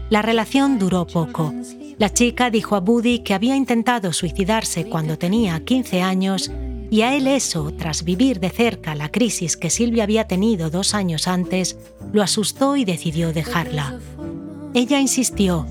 La 0.10 0.22
relación 0.22 0.78
duró 0.78 1.08
poco. 1.08 1.54
La 2.00 2.12
chica 2.12 2.50
dijo 2.50 2.76
a 2.76 2.82
Buddy 2.82 3.20
que 3.20 3.34
había 3.34 3.56
intentado 3.56 4.12
suicidarse 4.12 4.90
cuando 4.90 5.18
tenía 5.18 5.64
15 5.64 6.02
años 6.02 6.52
y 6.90 7.02
a 7.02 7.16
él 7.16 7.28
eso, 7.28 7.72
tras 7.72 8.04
vivir 8.04 8.40
de 8.40 8.50
cerca 8.50 8.96
la 8.96 9.10
crisis 9.12 9.58
que 9.58 9.70
Silvia 9.70 10.04
había 10.04 10.28
tenido 10.28 10.70
dos 10.70 10.94
años 10.94 11.28
antes, 11.28 11.78
lo 12.14 12.24
asustó 12.24 12.78
y 12.78 12.86
decidió 12.86 13.34
dejarla. 13.34 14.00
Ella 14.74 15.00
insistió, 15.00 15.66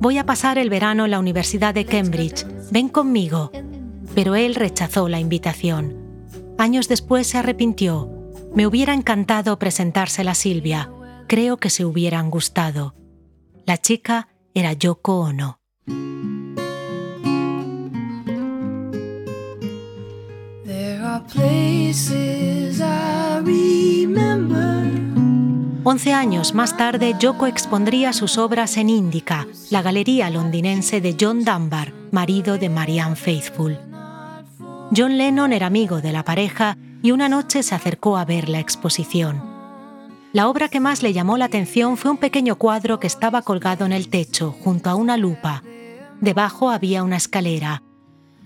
voy 0.00 0.18
a 0.18 0.26
pasar 0.26 0.58
el 0.58 0.70
verano 0.70 1.04
en 1.04 1.12
la 1.12 1.20
Universidad 1.20 1.74
de 1.74 1.84
Cambridge, 1.84 2.46
ven 2.70 2.88
conmigo. 2.88 3.50
Pero 4.14 4.34
él 4.34 4.54
rechazó 4.54 5.08
la 5.08 5.20
invitación. 5.20 5.94
Años 6.58 6.88
después 6.88 7.26
se 7.26 7.38
arrepintió. 7.38 8.10
Me 8.54 8.66
hubiera 8.66 8.94
encantado 8.94 9.58
presentársela 9.58 10.30
a 10.30 10.34
Silvia. 10.34 10.90
Creo 11.26 11.58
que 11.58 11.70
se 11.70 11.84
hubieran 11.84 12.30
gustado. 12.30 12.94
La 13.66 13.76
chica 13.76 14.28
era 14.54 14.72
Yoko 14.72 15.20
Ono. 15.20 15.60
11 25.88 26.12
años 26.12 26.52
más 26.52 26.76
tarde, 26.76 27.14
Yoko 27.18 27.46
expondría 27.46 28.12
sus 28.12 28.38
obras 28.38 28.76
en 28.76 28.90
Indica, 28.90 29.46
la 29.70 29.82
galería 29.82 30.28
londinense 30.30 31.00
de 31.00 31.16
John 31.18 31.44
Dunbar, 31.44 31.92
marido 32.10 32.58
de 32.58 32.68
Marianne 32.68 33.14
Faithfull. 33.14 33.78
John 34.96 35.16
Lennon 35.16 35.52
era 35.52 35.66
amigo 35.66 36.00
de 36.00 36.12
la 36.12 36.24
pareja 36.24 36.76
y 37.02 37.12
una 37.12 37.28
noche 37.28 37.62
se 37.62 37.74
acercó 37.74 38.16
a 38.16 38.24
ver 38.24 38.48
la 38.48 38.58
exposición. 38.58 39.40
La 40.32 40.48
obra 40.48 40.68
que 40.68 40.80
más 40.80 41.02
le 41.02 41.12
llamó 41.12 41.38
la 41.38 41.44
atención 41.46 41.96
fue 41.96 42.10
un 42.10 42.18
pequeño 42.18 42.56
cuadro 42.56 42.98
que 42.98 43.06
estaba 43.06 43.42
colgado 43.42 43.86
en 43.86 43.92
el 43.92 44.08
techo, 44.08 44.54
junto 44.62 44.90
a 44.90 44.96
una 44.96 45.16
lupa. 45.16 45.62
Debajo 46.20 46.70
había 46.70 47.04
una 47.04 47.16
escalera. 47.16 47.82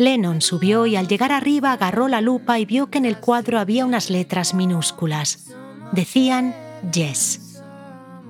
Lennon 0.00 0.40
subió 0.40 0.86
y 0.86 0.96
al 0.96 1.08
llegar 1.08 1.30
arriba 1.30 1.72
agarró 1.72 2.08
la 2.08 2.22
lupa 2.22 2.58
y 2.58 2.64
vio 2.64 2.88
que 2.88 2.96
en 2.96 3.04
el 3.04 3.18
cuadro 3.18 3.58
había 3.58 3.84
unas 3.84 4.08
letras 4.08 4.54
minúsculas. 4.54 5.50
Decían 5.92 6.54
Yes. 6.90 7.62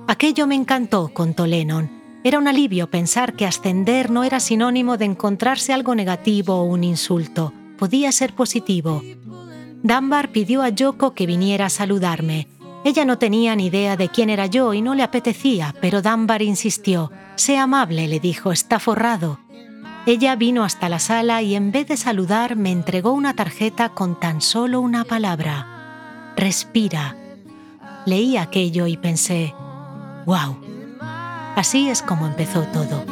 Aquello 0.05 0.47
me 0.47 0.55
encantó, 0.55 1.11
contó 1.13 1.47
Lennon. 1.47 1.89
Era 2.25 2.39
un 2.39 2.49
alivio 2.49 2.91
pensar 2.91 3.37
que 3.37 3.45
ascender 3.45 4.11
no 4.11 4.25
era 4.25 4.41
sinónimo 4.41 4.97
de 4.97 5.05
encontrarse 5.05 5.71
algo 5.71 5.95
negativo 5.95 6.55
o 6.55 6.65
un 6.65 6.83
insulto. 6.83 7.53
Podía 7.79 8.11
ser 8.11 8.35
positivo. 8.35 9.01
Dunbar 9.81 10.33
pidió 10.33 10.63
a 10.63 10.69
Yoko 10.69 11.13
que 11.13 11.25
viniera 11.25 11.67
a 11.67 11.69
saludarme. 11.69 12.49
Ella 12.83 13.05
no 13.05 13.17
tenía 13.17 13.55
ni 13.55 13.67
idea 13.67 13.95
de 13.95 14.09
quién 14.09 14.29
era 14.29 14.45
yo 14.47 14.73
y 14.73 14.81
no 14.81 14.93
le 14.93 15.03
apetecía, 15.03 15.73
pero 15.79 16.01
Dunbar 16.01 16.41
insistió. 16.41 17.11
Sea 17.35 17.63
amable, 17.63 18.09
le 18.09 18.19
dijo, 18.19 18.51
está 18.51 18.77
forrado. 18.77 19.39
Ella 20.07 20.35
vino 20.35 20.63
hasta 20.63 20.89
la 20.89 20.97
sala 20.97 21.43
y 21.43 21.55
en 21.55 21.71
vez 21.71 21.87
de 21.87 21.95
saludar 21.95 22.55
me 22.55 22.71
entregó 22.71 23.11
una 23.11 23.35
tarjeta 23.35 23.89
con 23.89 24.19
tan 24.19 24.41
solo 24.41 24.81
una 24.81 25.03
palabra. 25.03 26.33
Respira. 26.35 27.15
Leí 28.05 28.35
aquello 28.35 28.87
y 28.87 28.97
pensé, 28.97 29.53
wow. 30.25 30.57
Así 31.55 31.89
es 31.89 32.01
como 32.01 32.25
empezó 32.25 32.63
todo. 32.63 33.05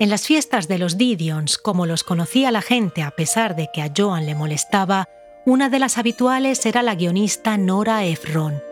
En 0.00 0.08
las 0.08 0.26
fiestas 0.26 0.66
de 0.66 0.78
los 0.78 0.96
Didions, 0.96 1.58
como 1.58 1.84
los 1.84 2.04
conocía 2.04 2.50
la 2.50 2.62
gente 2.62 3.02
a 3.02 3.10
pesar 3.10 3.54
de 3.54 3.68
que 3.70 3.82
a 3.82 3.92
Joan 3.94 4.24
le 4.24 4.34
molestaba, 4.34 5.04
una 5.44 5.68
de 5.68 5.78
las 5.78 5.98
habituales 5.98 6.64
era 6.64 6.82
la 6.82 6.94
guionista 6.94 7.58
Nora 7.58 8.02
Ephron. 8.06 8.62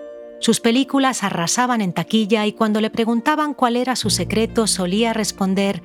Sus 0.40 0.60
películas 0.60 1.22
arrasaban 1.22 1.82
en 1.82 1.92
taquilla 1.92 2.46
y 2.46 2.54
cuando 2.54 2.80
le 2.80 2.88
preguntaban 2.88 3.52
cuál 3.52 3.76
era 3.76 3.94
su 3.94 4.08
secreto 4.08 4.66
solía 4.66 5.12
responder, 5.12 5.82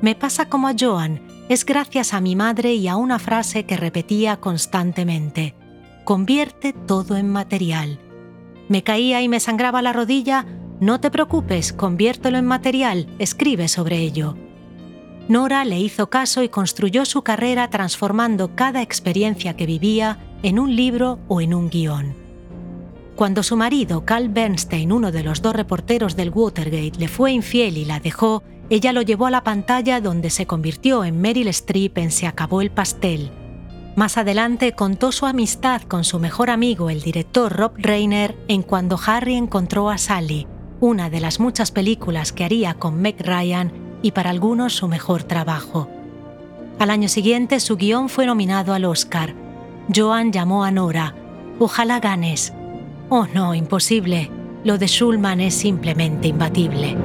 Me 0.00 0.16
pasa 0.16 0.46
como 0.46 0.66
a 0.66 0.74
Joan, 0.76 1.24
es 1.48 1.64
gracias 1.64 2.12
a 2.12 2.20
mi 2.20 2.34
madre 2.34 2.74
y 2.74 2.88
a 2.88 2.96
una 2.96 3.20
frase 3.20 3.66
que 3.66 3.76
repetía 3.76 4.38
constantemente, 4.38 5.54
Convierte 6.02 6.72
todo 6.72 7.16
en 7.16 7.30
material. 7.30 8.00
Me 8.68 8.82
caía 8.82 9.22
y 9.22 9.28
me 9.28 9.38
sangraba 9.38 9.82
la 9.82 9.92
rodilla, 9.92 10.46
no 10.80 10.98
te 10.98 11.12
preocupes, 11.12 11.72
conviértelo 11.72 12.38
en 12.38 12.46
material, 12.46 13.06
escribe 13.20 13.68
sobre 13.68 13.98
ello. 13.98 14.36
Nora 15.30 15.64
le 15.64 15.78
hizo 15.78 16.10
caso 16.10 16.42
y 16.42 16.48
construyó 16.48 17.04
su 17.04 17.22
carrera 17.22 17.70
transformando 17.70 18.56
cada 18.56 18.82
experiencia 18.82 19.54
que 19.54 19.64
vivía 19.64 20.18
en 20.42 20.58
un 20.58 20.74
libro 20.74 21.20
o 21.28 21.40
en 21.40 21.54
un 21.54 21.70
guion. 21.70 22.16
Cuando 23.14 23.44
su 23.44 23.56
marido, 23.56 24.04
Carl 24.04 24.28
Bernstein, 24.28 24.90
uno 24.90 25.12
de 25.12 25.22
los 25.22 25.40
dos 25.40 25.54
reporteros 25.54 26.16
del 26.16 26.30
Watergate, 26.30 26.98
le 26.98 27.06
fue 27.06 27.30
infiel 27.30 27.76
y 27.76 27.84
la 27.84 28.00
dejó, 28.00 28.42
ella 28.70 28.92
lo 28.92 29.02
llevó 29.02 29.26
a 29.26 29.30
la 29.30 29.44
pantalla 29.44 30.00
donde 30.00 30.30
se 30.30 30.46
convirtió 30.46 31.04
en 31.04 31.20
Meryl 31.20 31.46
Streep 31.46 31.98
en 31.98 32.10
Se 32.10 32.26
acabó 32.26 32.60
el 32.60 32.72
pastel. 32.72 33.30
Más 33.94 34.18
adelante 34.18 34.72
contó 34.72 35.12
su 35.12 35.26
amistad 35.26 35.82
con 35.82 36.02
su 36.02 36.18
mejor 36.18 36.50
amigo, 36.50 36.90
el 36.90 37.02
director 37.02 37.52
Rob 37.52 37.74
Reiner, 37.76 38.36
en 38.48 38.64
Cuando 38.64 38.98
Harry 39.06 39.36
encontró 39.36 39.90
a 39.90 39.98
Sally, 39.98 40.48
una 40.80 41.08
de 41.08 41.20
las 41.20 41.38
muchas 41.38 41.70
películas 41.70 42.32
que 42.32 42.42
haría 42.42 42.74
con 42.74 43.00
Meg 43.00 43.24
Ryan 43.24 43.89
y 44.02 44.12
para 44.12 44.30
algunos 44.30 44.74
su 44.74 44.88
mejor 44.88 45.22
trabajo. 45.22 45.88
Al 46.78 46.90
año 46.90 47.08
siguiente 47.08 47.60
su 47.60 47.76
guion 47.76 48.08
fue 48.08 48.26
nominado 48.26 48.72
al 48.72 48.84
Oscar. 48.84 49.34
Joan 49.94 50.32
llamó 50.32 50.64
a 50.64 50.70
Nora. 50.70 51.14
Ojalá 51.58 52.00
ganes. 52.00 52.52
Oh 53.08 53.26
no, 53.26 53.54
imposible. 53.54 54.30
Lo 54.64 54.78
de 54.78 54.86
Schulman 54.86 55.40
es 55.40 55.54
simplemente 55.54 56.28
imbatible. 56.28 56.96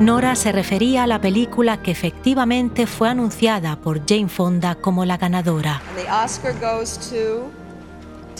Nora 0.00 0.34
se 0.34 0.50
refería 0.50 1.04
a 1.04 1.06
la 1.06 1.20
película 1.20 1.82
que 1.82 1.90
efectivamente 1.90 2.86
fue 2.86 3.10
anunciada 3.10 3.76
por 3.76 4.00
Jane 4.08 4.28
Fonda 4.28 4.74
como 4.74 5.04
la 5.04 5.18
ganadora. 5.18 5.82
Oscar 6.24 6.54
goes 6.58 6.98
to 7.10 7.50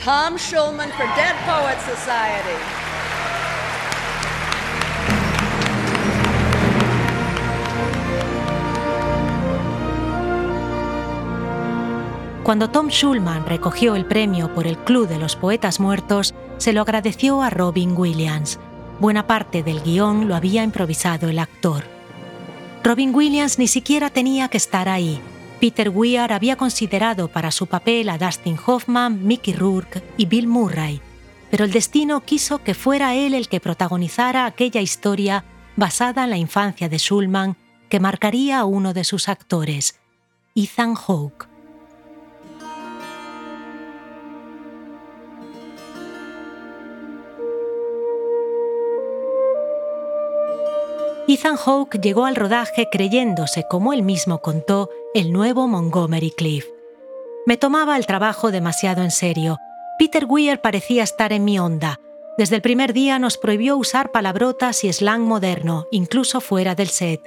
Tom 0.03 0.39
Schulman 0.39 0.89
for 0.93 1.07
Dead 1.15 1.35
Poets 1.45 1.83
Society. 1.85 2.80
Cuando 12.51 12.69
Tom 12.69 12.89
Schulman 12.89 13.47
recogió 13.47 13.95
el 13.95 14.07
premio 14.07 14.53
por 14.53 14.67
el 14.67 14.77
Club 14.77 15.07
de 15.07 15.21
los 15.21 15.37
Poetas 15.37 15.79
Muertos, 15.79 16.35
se 16.59 16.73
lo 16.73 16.81
agradeció 16.81 17.43
a 17.43 17.49
Robin 17.49 17.95
Williams. 17.97 18.59
Buena 18.99 19.29
parte 19.29 19.63
del 19.63 19.81
guion 19.85 20.27
lo 20.27 20.35
había 20.35 20.65
improvisado 20.65 21.29
el 21.29 21.39
actor. 21.39 21.85
Robin 22.83 23.15
Williams 23.15 23.61
ni 23.61 23.69
siquiera 23.69 24.11
tenía 24.11 24.49
que 24.49 24.57
estar 24.57 24.89
ahí. 24.89 25.21
Peter 25.61 25.91
Weir 25.91 26.33
había 26.33 26.57
considerado 26.57 27.29
para 27.29 27.53
su 27.53 27.69
papel 27.69 28.09
a 28.09 28.19
Dustin 28.19 28.59
Hoffman, 28.67 29.25
Mickey 29.25 29.55
Rourke 29.55 30.03
y 30.17 30.27
Bill 30.27 30.49
Murray, 30.49 31.01
pero 31.53 31.65
el 31.65 31.71
destino 31.71 32.21
quiso 32.23 32.65
que 32.65 32.75
fuera 32.75 33.15
él 33.15 33.35
el 33.35 33.49
que 33.49 33.61
protagonizara 33.61 34.45
aquella 34.47 34.81
historia 34.81 35.45
basada 35.77 36.25
en 36.25 36.31
la 36.31 36.37
infancia 36.37 36.89
de 36.89 36.99
Schulman 36.99 37.57
que 37.89 38.01
marcaría 38.01 38.59
a 38.59 38.65
uno 38.65 38.93
de 38.93 39.05
sus 39.05 39.29
actores, 39.29 40.01
Ethan 40.57 40.97
Hawke. 40.97 41.50
Ethan 51.33 51.55
Hawke 51.55 52.01
llegó 52.01 52.25
al 52.25 52.35
rodaje 52.35 52.89
creyéndose, 52.91 53.65
como 53.71 53.93
él 53.93 54.03
mismo 54.03 54.41
contó, 54.41 54.91
el 55.15 55.33
nuevo 55.33 55.69
Montgomery 55.69 56.33
Cliff. 56.33 56.67
Me 57.47 57.57
tomaba 57.57 57.97
el 57.97 58.05
trabajo 58.05 58.51
demasiado 58.51 59.05
en 59.05 59.13
serio. 59.13 59.57
Peter 59.97 60.25
Weir 60.25 60.61
parecía 60.61 61.05
estar 61.05 61.33
en 61.33 61.45
mi 61.45 61.57
onda. 61.61 62.01
Desde 62.37 62.57
el 62.57 62.63
primer 62.63 62.93
día 62.93 63.21
nos 63.21 63.39
prohibió 63.39 63.77
usar 63.77 64.11
palabrotas 64.11 64.83
y 64.83 64.93
slang 64.93 65.21
moderno, 65.21 65.87
incluso 65.93 66.41
fuera 66.41 66.75
del 66.75 66.89
set. 66.89 67.21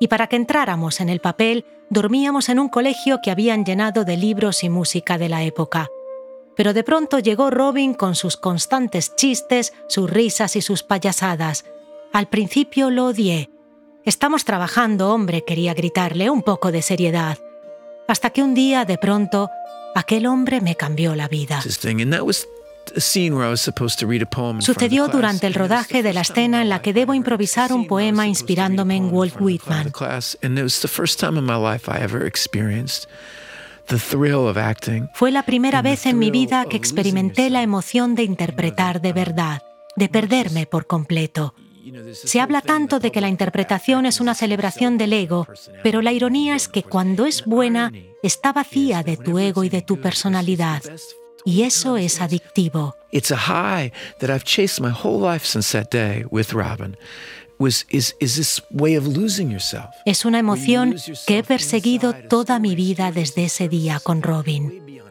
Y 0.00 0.08
para 0.08 0.28
que 0.28 0.36
entráramos 0.36 1.02
en 1.02 1.10
el 1.10 1.20
papel, 1.20 1.66
dormíamos 1.90 2.48
en 2.48 2.58
un 2.58 2.70
colegio 2.70 3.20
que 3.22 3.30
habían 3.30 3.66
llenado 3.66 4.06
de 4.06 4.16
libros 4.16 4.64
y 4.64 4.70
música 4.70 5.18
de 5.18 5.28
la 5.28 5.42
época. 5.42 5.90
Pero 6.56 6.72
de 6.72 6.84
pronto 6.84 7.18
llegó 7.18 7.50
Robin 7.50 7.92
con 7.92 8.14
sus 8.14 8.38
constantes 8.38 9.14
chistes, 9.14 9.74
sus 9.88 10.08
risas 10.08 10.56
y 10.56 10.62
sus 10.62 10.82
payasadas. 10.82 11.66
Al 12.12 12.28
principio 12.28 12.90
lo 12.90 13.06
odié. 13.06 13.48
Estamos 14.04 14.44
trabajando, 14.44 15.14
hombre, 15.14 15.44
quería 15.46 15.72
gritarle, 15.72 16.28
un 16.28 16.42
poco 16.42 16.70
de 16.70 16.82
seriedad. 16.82 17.38
Hasta 18.06 18.30
que 18.30 18.42
un 18.42 18.52
día, 18.52 18.84
de 18.84 18.98
pronto, 18.98 19.48
aquel 19.94 20.26
hombre 20.26 20.60
me 20.60 20.74
cambió 20.74 21.14
la 21.14 21.28
vida. 21.28 21.62
Sucedió 24.60 25.08
durante 25.08 25.46
el 25.46 25.54
rodaje 25.54 26.02
de 26.02 26.12
la 26.12 26.20
escena 26.20 26.60
en 26.60 26.68
la 26.68 26.82
que 26.82 26.92
debo 26.92 27.14
improvisar 27.14 27.72
un 27.72 27.86
poema 27.86 28.26
inspirándome 28.26 28.96
en 28.96 29.12
Walt 29.12 29.40
Whitman. 29.40 29.90
Fue 35.14 35.30
la 35.30 35.44
primera 35.44 35.80
vez 35.80 36.04
en 36.06 36.18
mi 36.18 36.30
vida 36.30 36.66
que 36.68 36.76
experimenté 36.76 37.48
la 37.48 37.62
emoción 37.62 38.14
de 38.14 38.24
interpretar 38.24 39.00
de 39.00 39.12
verdad, 39.12 39.62
de 39.96 40.08
perderme 40.08 40.66
por 40.66 40.86
completo. 40.86 41.54
Se 42.12 42.40
habla 42.40 42.60
tanto 42.60 42.98
de 42.98 43.10
que 43.10 43.20
la 43.20 43.28
interpretación 43.28 44.06
es 44.06 44.20
una 44.20 44.34
celebración 44.34 44.98
del 44.98 45.12
ego, 45.12 45.46
pero 45.82 46.02
la 46.02 46.12
ironía 46.12 46.54
es 46.54 46.68
que 46.68 46.82
cuando 46.82 47.26
es 47.26 47.44
buena, 47.44 47.92
está 48.22 48.52
vacía 48.52 49.02
de 49.02 49.16
tu 49.16 49.38
ego 49.38 49.64
y 49.64 49.68
de 49.68 49.82
tu 49.82 50.00
personalidad. 50.00 50.82
Y 51.44 51.62
eso 51.62 51.96
es 51.96 52.20
adictivo. 52.20 52.94
Es 60.04 60.24
una 60.24 60.38
emoción 60.38 60.96
que 61.26 61.38
he 61.38 61.42
perseguido 61.42 62.14
toda 62.28 62.58
mi 62.58 62.74
vida 62.74 63.12
desde 63.12 63.44
ese 63.44 63.68
día 63.68 64.00
con 64.00 64.22
Robin. 64.22 65.01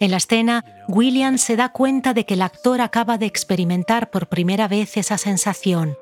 En 0.00 0.12
la 0.12 0.18
escena, 0.18 0.64
William 0.86 1.38
se 1.38 1.56
da 1.56 1.70
cuenta 1.70 2.14
de 2.14 2.24
que 2.24 2.34
el 2.34 2.42
actor 2.42 2.80
acaba 2.80 3.18
de 3.18 3.26
experimentar 3.26 4.10
por 4.10 4.28
primera 4.28 4.68
vez 4.68 4.96
esa 4.96 5.18
sensación. 5.18 5.98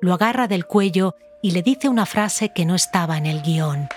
Lo 0.00 0.14
agarra 0.14 0.48
del 0.48 0.66
cuello 0.66 1.14
y 1.42 1.52
le 1.52 1.62
dice 1.62 1.88
una 1.88 2.06
frase 2.06 2.52
que 2.52 2.64
no 2.64 2.74
estaba 2.74 3.16
en 3.18 3.26
el 3.26 3.42
guion. 3.42 3.88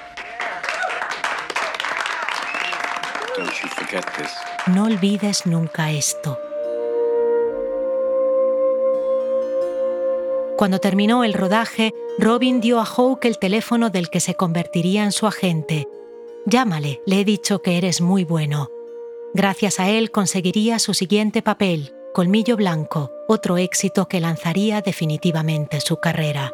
No 4.68 4.84
olvides 4.84 5.48
nunca 5.48 5.90
esto. 5.92 6.40
Cuando 10.58 10.80
terminó 10.80 11.24
el 11.24 11.34
rodaje, 11.34 11.94
Robin 12.20 12.62
dio 12.62 12.80
a 12.80 12.86
Hawke 12.86 13.26
el 13.26 13.40
teléfono 13.40 13.90
del 13.90 14.10
que 14.12 14.20
se 14.20 14.36
convertiría 14.36 15.06
en 15.06 15.12
su 15.12 15.26
agente. 15.26 15.88
Llámale, 16.46 17.02
le 17.08 17.22
he 17.22 17.26
dicho 17.26 17.64
que 17.64 17.78
eres 17.78 18.02
muy 18.02 18.26
bueno. 18.26 18.70
Gracias 19.34 19.80
a 19.80 19.90
él 19.90 20.10
conseguiría 20.10 20.80
su 20.80 20.96
siguiente 20.96 21.44
papel, 21.44 21.94
Colmillo 22.14 22.58
Blanco, 22.58 23.12
otro 23.28 23.58
éxito 23.58 24.08
que 24.08 24.20
lanzaría 24.20 24.82
definitivamente 24.82 25.82
su 25.82 25.98
carrera. 25.98 26.52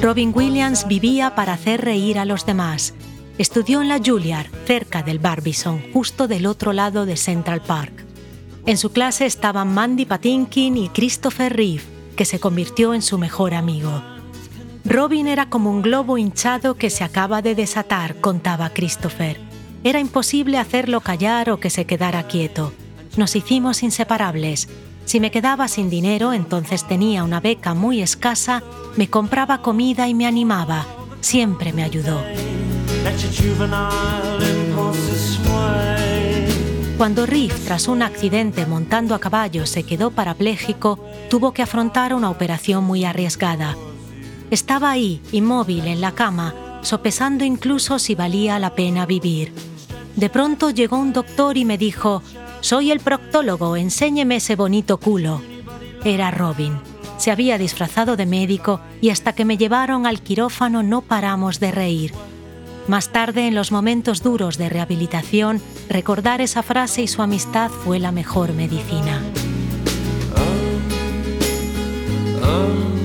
Robin 0.00 0.32
Williams 0.34 0.88
vivía 0.88 1.34
para 1.34 1.52
hacer 1.52 1.82
reír 1.82 2.18
a 2.18 2.24
los 2.24 2.46
demás. 2.46 2.94
Estudió 3.36 3.82
en 3.82 3.88
la 3.88 4.00
Juilliard, 4.02 4.48
cerca 4.64 5.02
del 5.02 5.18
Barbizon, 5.18 5.82
justo 5.92 6.26
del 6.26 6.46
otro 6.46 6.72
lado 6.72 7.04
de 7.04 7.18
Central 7.18 7.60
Park. 7.60 8.06
En 8.66 8.76
su 8.78 8.92
clase 8.92 9.26
estaban 9.26 9.72
Mandy 9.72 10.04
Patinkin 10.06 10.76
y 10.76 10.88
Christopher 10.88 11.54
Reeve, 11.54 11.82
que 12.20 12.26
se 12.26 12.38
convirtió 12.38 12.92
en 12.92 13.00
su 13.00 13.16
mejor 13.16 13.54
amigo. 13.54 14.02
Robin 14.84 15.26
era 15.26 15.48
como 15.48 15.70
un 15.70 15.80
globo 15.80 16.18
hinchado 16.18 16.74
que 16.74 16.90
se 16.90 17.02
acaba 17.02 17.40
de 17.40 17.54
desatar, 17.54 18.16
contaba 18.16 18.68
Christopher. 18.68 19.40
Era 19.84 20.00
imposible 20.00 20.58
hacerlo 20.58 21.00
callar 21.00 21.48
o 21.48 21.60
que 21.60 21.70
se 21.70 21.86
quedara 21.86 22.24
quieto. 22.24 22.74
Nos 23.16 23.36
hicimos 23.36 23.82
inseparables. 23.82 24.68
Si 25.06 25.18
me 25.18 25.30
quedaba 25.30 25.66
sin 25.66 25.88
dinero, 25.88 26.34
entonces 26.34 26.86
tenía 26.86 27.24
una 27.24 27.40
beca 27.40 27.72
muy 27.72 28.02
escasa, 28.02 28.62
me 28.98 29.08
compraba 29.08 29.62
comida 29.62 30.06
y 30.06 30.12
me 30.12 30.26
animaba. 30.26 30.84
Siempre 31.22 31.72
me 31.72 31.84
ayudó. 31.84 32.22
Cuando 37.00 37.24
Riff, 37.24 37.64
tras 37.64 37.88
un 37.88 38.02
accidente 38.02 38.66
montando 38.66 39.14
a 39.14 39.20
caballo, 39.20 39.64
se 39.64 39.84
quedó 39.84 40.10
parapléjico, 40.10 41.02
tuvo 41.30 41.52
que 41.54 41.62
afrontar 41.62 42.12
una 42.12 42.28
operación 42.28 42.84
muy 42.84 43.06
arriesgada. 43.06 43.74
Estaba 44.50 44.90
ahí, 44.90 45.22
inmóvil, 45.32 45.86
en 45.86 46.02
la 46.02 46.12
cama, 46.12 46.54
sopesando 46.82 47.42
incluso 47.42 47.98
si 47.98 48.14
valía 48.14 48.58
la 48.58 48.74
pena 48.74 49.06
vivir. 49.06 49.54
De 50.14 50.28
pronto 50.28 50.68
llegó 50.68 50.98
un 50.98 51.14
doctor 51.14 51.56
y 51.56 51.64
me 51.64 51.78
dijo, 51.78 52.22
soy 52.60 52.90
el 52.90 53.00
proctólogo, 53.00 53.78
enséñeme 53.78 54.36
ese 54.36 54.54
bonito 54.54 54.98
culo. 54.98 55.40
Era 56.04 56.30
Robin. 56.30 56.78
Se 57.16 57.30
había 57.30 57.56
disfrazado 57.56 58.18
de 58.18 58.26
médico 58.26 58.82
y 59.00 59.08
hasta 59.08 59.32
que 59.32 59.46
me 59.46 59.56
llevaron 59.56 60.04
al 60.04 60.20
quirófano 60.20 60.82
no 60.82 61.00
paramos 61.00 61.60
de 61.60 61.72
reír. 61.72 62.12
Más 62.90 63.10
tarde, 63.10 63.46
en 63.46 63.54
los 63.54 63.70
momentos 63.70 64.20
duros 64.20 64.58
de 64.58 64.68
rehabilitación, 64.68 65.62
recordar 65.88 66.40
esa 66.40 66.64
frase 66.64 67.02
y 67.02 67.06
su 67.06 67.22
amistad 67.22 67.70
fue 67.70 68.00
la 68.00 68.10
mejor 68.10 68.52
medicina. 68.52 69.22
Hace 72.42 72.99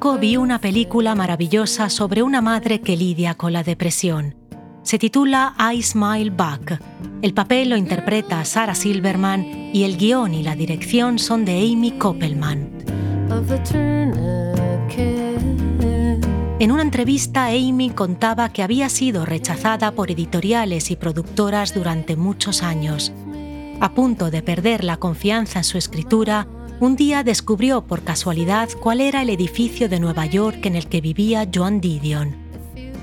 poco 0.00 0.16
vi 0.16 0.38
una 0.38 0.62
película 0.62 1.14
maravillosa 1.14 1.90
sobre 1.90 2.22
una 2.22 2.40
madre 2.40 2.80
que 2.80 2.96
lidia 2.96 3.34
con 3.34 3.52
la 3.52 3.62
depresión. 3.62 4.34
Se 4.82 4.98
titula 4.98 5.54
I 5.74 5.82
Smile 5.82 6.30
Back. 6.30 6.80
El 7.20 7.34
papel 7.34 7.68
lo 7.68 7.76
interpreta 7.76 8.42
Sarah 8.46 8.74
Silverman 8.74 9.44
y 9.74 9.84
el 9.84 9.98
guion 9.98 10.32
y 10.32 10.42
la 10.42 10.56
dirección 10.56 11.18
son 11.18 11.44
de 11.44 11.70
Amy 11.70 11.90
Koppelman. 11.98 12.70
En 16.58 16.72
una 16.72 16.80
entrevista, 16.80 17.48
Amy 17.48 17.90
contaba 17.90 18.48
que 18.48 18.62
había 18.62 18.88
sido 18.88 19.26
rechazada 19.26 19.92
por 19.92 20.10
editoriales 20.10 20.90
y 20.90 20.96
productoras 20.96 21.74
durante 21.74 22.16
muchos 22.16 22.62
años. 22.62 23.12
A 23.80 23.92
punto 23.92 24.30
de 24.30 24.42
perder 24.42 24.82
la 24.82 24.96
confianza 24.96 25.58
en 25.58 25.64
su 25.64 25.76
escritura, 25.76 26.46
un 26.80 26.96
día 26.96 27.22
descubrió 27.22 27.82
por 27.82 28.02
casualidad 28.02 28.70
cuál 28.80 29.02
era 29.02 29.20
el 29.20 29.28
edificio 29.28 29.88
de 29.90 30.00
Nueva 30.00 30.24
York 30.24 30.64
en 30.64 30.76
el 30.76 30.86
que 30.86 31.02
vivía 31.02 31.46
Joan 31.54 31.80
Didion. 31.80 32.34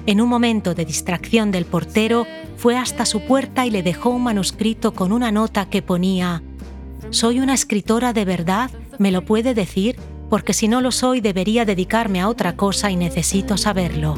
En 0.08 0.20
un 0.20 0.30
momento 0.30 0.74
de 0.74 0.84
distracción 0.84 1.52
del 1.52 1.66
portero, 1.66 2.26
fue 2.56 2.76
hasta 2.76 3.06
su 3.06 3.22
puerta 3.22 3.68
y 3.68 3.70
le 3.70 3.84
dejó 3.84 4.10
un 4.10 4.24
manuscrito 4.24 4.94
con 4.94 5.12
una 5.12 5.32
nota 5.32 5.70
que 5.70 5.84
ponía, 5.84 6.42
Soy 7.12 7.40
una 7.40 7.54
escritora 7.54 8.14
de 8.14 8.26
verdad, 8.26 8.72
¿me 8.98 9.12
lo 9.12 9.24
puede 9.24 9.54
decir? 9.54 9.96
Porque 10.30 10.54
si 10.54 10.68
no 10.68 10.82
lo 10.82 10.92
soy 10.92 11.22
debería 11.22 11.64
dedicarme 11.64 12.20
a 12.20 12.30
otra 12.30 12.58
cosa 12.58 12.90
y 12.90 12.96
necesito 12.96 13.58
saberlo. 13.58 14.16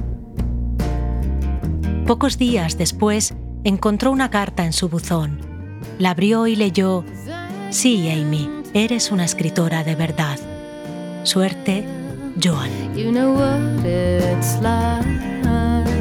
Pocos 2.08 2.38
días 2.38 2.78
después, 2.78 3.36
encontró 3.64 4.12
una 4.12 4.32
carta 4.32 4.66
en 4.66 4.74
su 4.74 4.88
buzón. 4.90 5.42
La 6.00 6.12
abrió 6.12 6.48
y 6.48 6.56
leyó, 6.56 7.04
Sí, 7.70 8.10
Amy, 8.10 8.59
Eres 8.74 9.12
una 9.12 9.26
escritora 9.26 9.84
de 9.84 9.96
verdad. 9.96 10.38
Suerte, 11.24 11.84
Joan. 12.42 12.70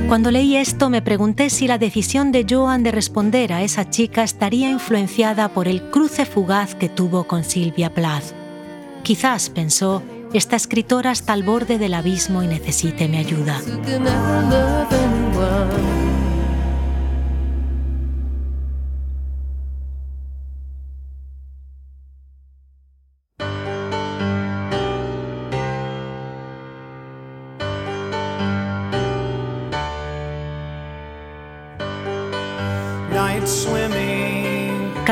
Cuando 0.08 0.30
leí 0.30 0.56
esto 0.56 0.88
me 0.90 1.02
pregunté 1.02 1.50
si 1.50 1.66
la 1.66 1.78
decisión 1.78 2.32
de 2.32 2.46
Joan 2.48 2.82
de 2.82 2.92
responder 2.92 3.52
a 3.52 3.62
esa 3.62 3.88
chica 3.90 4.22
estaría 4.22 4.70
influenciada 4.70 5.48
por 5.48 5.68
el 5.68 5.90
cruce 5.90 6.24
fugaz 6.24 6.74
que 6.74 6.88
tuvo 6.88 7.24
con 7.24 7.44
Silvia 7.44 7.92
Plath. 7.92 8.32
Quizás, 9.02 9.50
pensó, 9.50 10.02
esta 10.32 10.56
escritora 10.56 11.12
está 11.12 11.32
al 11.32 11.42
borde 11.42 11.78
del 11.78 11.94
abismo 11.94 12.42
y 12.42 12.46
necesite 12.46 13.08
mi 13.08 13.16
ayuda. 13.16 13.60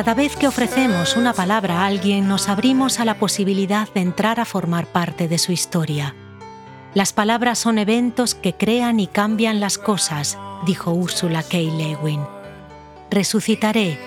Cada 0.07 0.23
vez 0.23 0.37
que 0.37 0.47
ofrecemos 0.47 1.17
una 1.17 1.33
palabra 1.33 1.81
a 1.81 1.87
alguien 1.87 2.29
nos 2.29 2.49
abrimos 2.49 3.01
a 3.01 3.05
la 3.05 3.19
posibilidad 3.19 3.93
de 3.93 4.03
entrar 4.03 4.39
a 4.39 4.45
formar 4.45 4.87
parte 4.87 5.27
de 5.27 5.37
su 5.37 5.51
historia. 5.51 6.15
Las 6.95 7.13
palabras 7.13 7.59
son 7.59 7.77
eventos 7.77 8.37
que 8.37 8.53
crean 8.53 9.01
y 9.01 9.09
cambian 9.09 9.59
las 9.59 9.79
cosas, 9.79 10.39
dijo 10.65 10.93
Úrsula 10.93 11.43
K. 11.43 11.59
Lewin. 11.59 12.21
Resucitaré. 13.11 13.99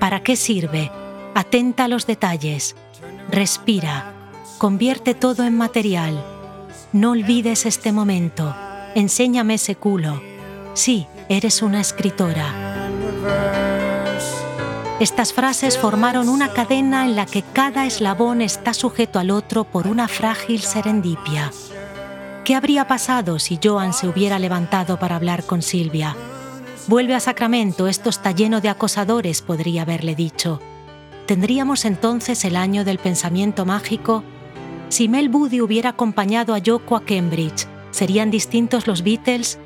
¿Para 0.00 0.24
qué 0.24 0.34
sirve? 0.34 0.90
Atenta 1.36 1.84
a 1.84 1.88
los 1.88 2.04
detalles. 2.08 2.74
Respira. 3.30 4.14
Convierte 4.58 5.14
todo 5.14 5.44
en 5.44 5.56
material. 5.56 6.20
No 6.92 7.12
olvides 7.12 7.64
este 7.64 7.92
momento. 7.92 8.56
Enséñame 8.96 9.54
ese 9.54 9.76
culo. 9.76 10.20
Sí, 10.74 11.06
eres 11.28 11.62
una 11.62 11.80
escritora. 11.80 13.57
Estas 15.00 15.32
frases 15.32 15.78
formaron 15.78 16.28
una 16.28 16.52
cadena 16.52 17.04
en 17.04 17.14
la 17.14 17.24
que 17.24 17.42
cada 17.42 17.86
eslabón 17.86 18.42
está 18.42 18.74
sujeto 18.74 19.20
al 19.20 19.30
otro 19.30 19.62
por 19.62 19.86
una 19.86 20.08
frágil 20.08 20.60
serendipia. 20.60 21.52
¿Qué 22.44 22.56
habría 22.56 22.88
pasado 22.88 23.38
si 23.38 23.60
Joan 23.62 23.92
se 23.92 24.08
hubiera 24.08 24.40
levantado 24.40 24.98
para 24.98 25.14
hablar 25.14 25.44
con 25.44 25.62
Silvia? 25.62 26.16
Vuelve 26.88 27.14
a 27.14 27.20
Sacramento, 27.20 27.86
esto 27.86 28.10
está 28.10 28.32
lleno 28.32 28.60
de 28.60 28.70
acosadores, 28.70 29.40
podría 29.40 29.82
haberle 29.82 30.16
dicho. 30.16 30.60
¿Tendríamos 31.26 31.84
entonces 31.84 32.44
el 32.44 32.56
año 32.56 32.84
del 32.84 32.98
pensamiento 32.98 33.64
mágico? 33.64 34.24
Si 34.88 35.08
Mel 35.08 35.28
Buddy 35.28 35.60
hubiera 35.60 35.90
acompañado 35.90 36.54
a 36.54 36.58
Yoko 36.58 36.96
a 36.96 37.04
Cambridge, 37.04 37.68
¿serían 37.92 38.32
distintos 38.32 38.88
los 38.88 39.04
Beatles? 39.04 39.60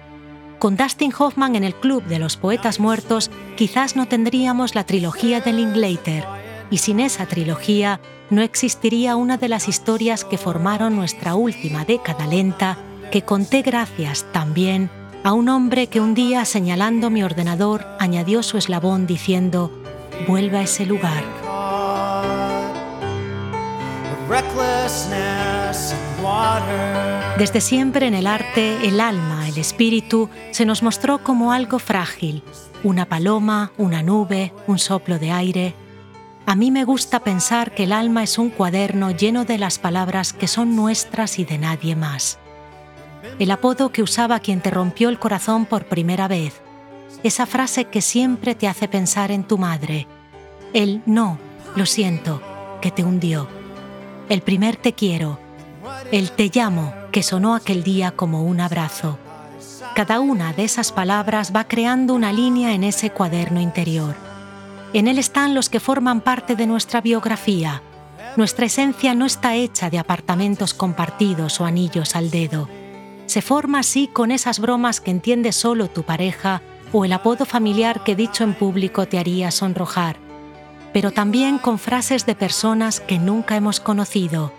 Con 0.62 0.76
Dustin 0.76 1.12
Hoffman 1.18 1.56
en 1.56 1.64
el 1.64 1.74
Club 1.74 2.04
de 2.04 2.20
los 2.20 2.36
Poetas 2.36 2.78
Muertos, 2.78 3.32
quizás 3.56 3.96
no 3.96 4.06
tendríamos 4.06 4.76
la 4.76 4.84
trilogía 4.84 5.40
de 5.40 5.52
Linklater, 5.52 6.24
y 6.70 6.78
sin 6.78 7.00
esa 7.00 7.26
trilogía 7.26 8.00
no 8.30 8.42
existiría 8.42 9.16
una 9.16 9.38
de 9.38 9.48
las 9.48 9.66
historias 9.66 10.24
que 10.24 10.38
formaron 10.38 10.94
nuestra 10.94 11.34
última 11.34 11.84
década 11.84 12.28
lenta 12.28 12.78
que 13.10 13.22
conté 13.22 13.62
gracias 13.62 14.24
también 14.30 14.88
a 15.24 15.32
un 15.32 15.48
hombre 15.48 15.88
que 15.88 16.00
un 16.00 16.14
día 16.14 16.44
señalando 16.44 17.10
mi 17.10 17.24
ordenador 17.24 17.84
añadió 17.98 18.44
su 18.44 18.56
eslabón 18.56 19.08
diciendo, 19.08 19.72
vuelva 20.28 20.60
a 20.60 20.62
ese 20.62 20.86
lugar. 20.86 21.24
Desde 27.38 27.60
siempre 27.60 28.06
en 28.06 28.14
el 28.14 28.26
arte, 28.26 28.86
el 28.86 29.00
alma, 29.00 29.48
el 29.48 29.58
espíritu, 29.58 30.28
se 30.52 30.64
nos 30.64 30.82
mostró 30.82 31.22
como 31.24 31.52
algo 31.52 31.78
frágil, 31.78 32.44
una 32.84 33.06
paloma, 33.06 33.72
una 33.78 34.02
nube, 34.02 34.52
un 34.66 34.78
soplo 34.78 35.18
de 35.18 35.32
aire. 35.32 35.74
A 36.46 36.54
mí 36.54 36.70
me 36.70 36.84
gusta 36.84 37.20
pensar 37.20 37.74
que 37.74 37.84
el 37.84 37.92
alma 37.92 38.22
es 38.22 38.38
un 38.38 38.50
cuaderno 38.50 39.10
lleno 39.10 39.44
de 39.44 39.58
las 39.58 39.78
palabras 39.78 40.32
que 40.32 40.46
son 40.46 40.76
nuestras 40.76 41.38
y 41.38 41.44
de 41.44 41.58
nadie 41.58 41.96
más. 41.96 42.38
El 43.38 43.50
apodo 43.50 43.90
que 43.90 44.02
usaba 44.02 44.38
quien 44.40 44.60
te 44.60 44.70
rompió 44.70 45.08
el 45.08 45.18
corazón 45.18 45.66
por 45.66 45.86
primera 45.86 46.28
vez, 46.28 46.60
esa 47.22 47.46
frase 47.46 47.86
que 47.86 48.02
siempre 48.02 48.54
te 48.54 48.68
hace 48.68 48.88
pensar 48.88 49.32
en 49.32 49.44
tu 49.44 49.58
madre, 49.58 50.06
el 50.72 51.02
no, 51.06 51.38
lo 51.76 51.86
siento, 51.86 52.40
que 52.80 52.90
te 52.90 53.04
hundió, 53.04 53.48
el 54.28 54.42
primer 54.42 54.76
te 54.76 54.92
quiero, 54.92 55.38
el 56.12 56.30
te 56.30 56.50
llamo, 56.54 56.92
que 57.10 57.22
sonó 57.22 57.54
aquel 57.54 57.82
día 57.82 58.10
como 58.10 58.44
un 58.44 58.60
abrazo. 58.60 59.18
Cada 59.94 60.20
una 60.20 60.52
de 60.52 60.64
esas 60.64 60.92
palabras 60.92 61.52
va 61.56 61.64
creando 61.64 62.12
una 62.12 62.34
línea 62.34 62.74
en 62.74 62.84
ese 62.84 63.08
cuaderno 63.08 63.62
interior. 63.62 64.14
En 64.92 65.08
él 65.08 65.18
están 65.18 65.54
los 65.54 65.70
que 65.70 65.80
forman 65.80 66.20
parte 66.20 66.54
de 66.54 66.66
nuestra 66.66 67.00
biografía. 67.00 67.80
Nuestra 68.36 68.66
esencia 68.66 69.14
no 69.14 69.24
está 69.24 69.54
hecha 69.54 69.88
de 69.88 69.98
apartamentos 69.98 70.74
compartidos 70.74 71.58
o 71.62 71.64
anillos 71.64 72.14
al 72.14 72.30
dedo. 72.30 72.68
Se 73.24 73.40
forma 73.40 73.78
así 73.78 74.06
con 74.06 74.30
esas 74.30 74.58
bromas 74.58 75.00
que 75.00 75.10
entiende 75.10 75.50
solo 75.50 75.88
tu 75.88 76.02
pareja 76.02 76.60
o 76.92 77.06
el 77.06 77.12
apodo 77.14 77.46
familiar 77.46 78.04
que 78.04 78.16
dicho 78.16 78.44
en 78.44 78.52
público 78.52 79.08
te 79.08 79.18
haría 79.18 79.50
sonrojar, 79.50 80.18
pero 80.92 81.10
también 81.10 81.56
con 81.56 81.78
frases 81.78 82.26
de 82.26 82.34
personas 82.34 83.00
que 83.00 83.18
nunca 83.18 83.56
hemos 83.56 83.80
conocido, 83.80 84.52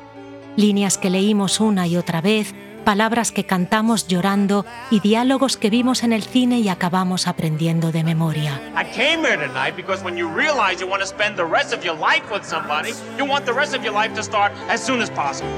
líneas 0.56 0.98
que 0.98 1.10
leímos 1.10 1.60
una 1.60 1.88
y 1.88 1.98
otra 1.98 2.22
vez, 2.22 2.54
palabras 2.84 3.32
que 3.32 3.46
cantamos 3.46 4.08
llorando 4.08 4.66
y 4.92 5.00
diálogos 5.00 5.58
que 5.58 5.70
vimos 5.70 6.04
en 6.04 6.14
el 6.14 6.24
cine 6.24 6.60
y 6.60 6.70
acabamos 6.70 7.28
aprendiendo 7.28 7.92
de 7.92 8.04
memoria. 8.04 8.60
I 8.76 8.86
came 8.86 9.26
here 9.26 9.38
tonight 9.38 9.76
because 9.76 10.04
when 10.04 10.18
you 10.18 10.28
realize 10.28 10.80
you 10.80 10.90
want 10.90 11.02
to 11.02 11.08
spend 11.08 11.38
the 11.38 11.46
rest 11.46 11.74
of 11.74 11.84
your 11.84 11.98
life 11.98 12.24
with 12.32 12.44
somebody, 12.44 12.92
you 13.18 13.26
want 13.26 13.46
the 13.46 13.54
rest 13.54 13.76
of 13.76 13.84
your 13.84 13.94
life 13.94 14.14
to 14.16 14.24
start 14.24 14.52
as 14.70 14.84
soon 14.84 15.02
as 15.02 15.10
possible. 15.10 15.50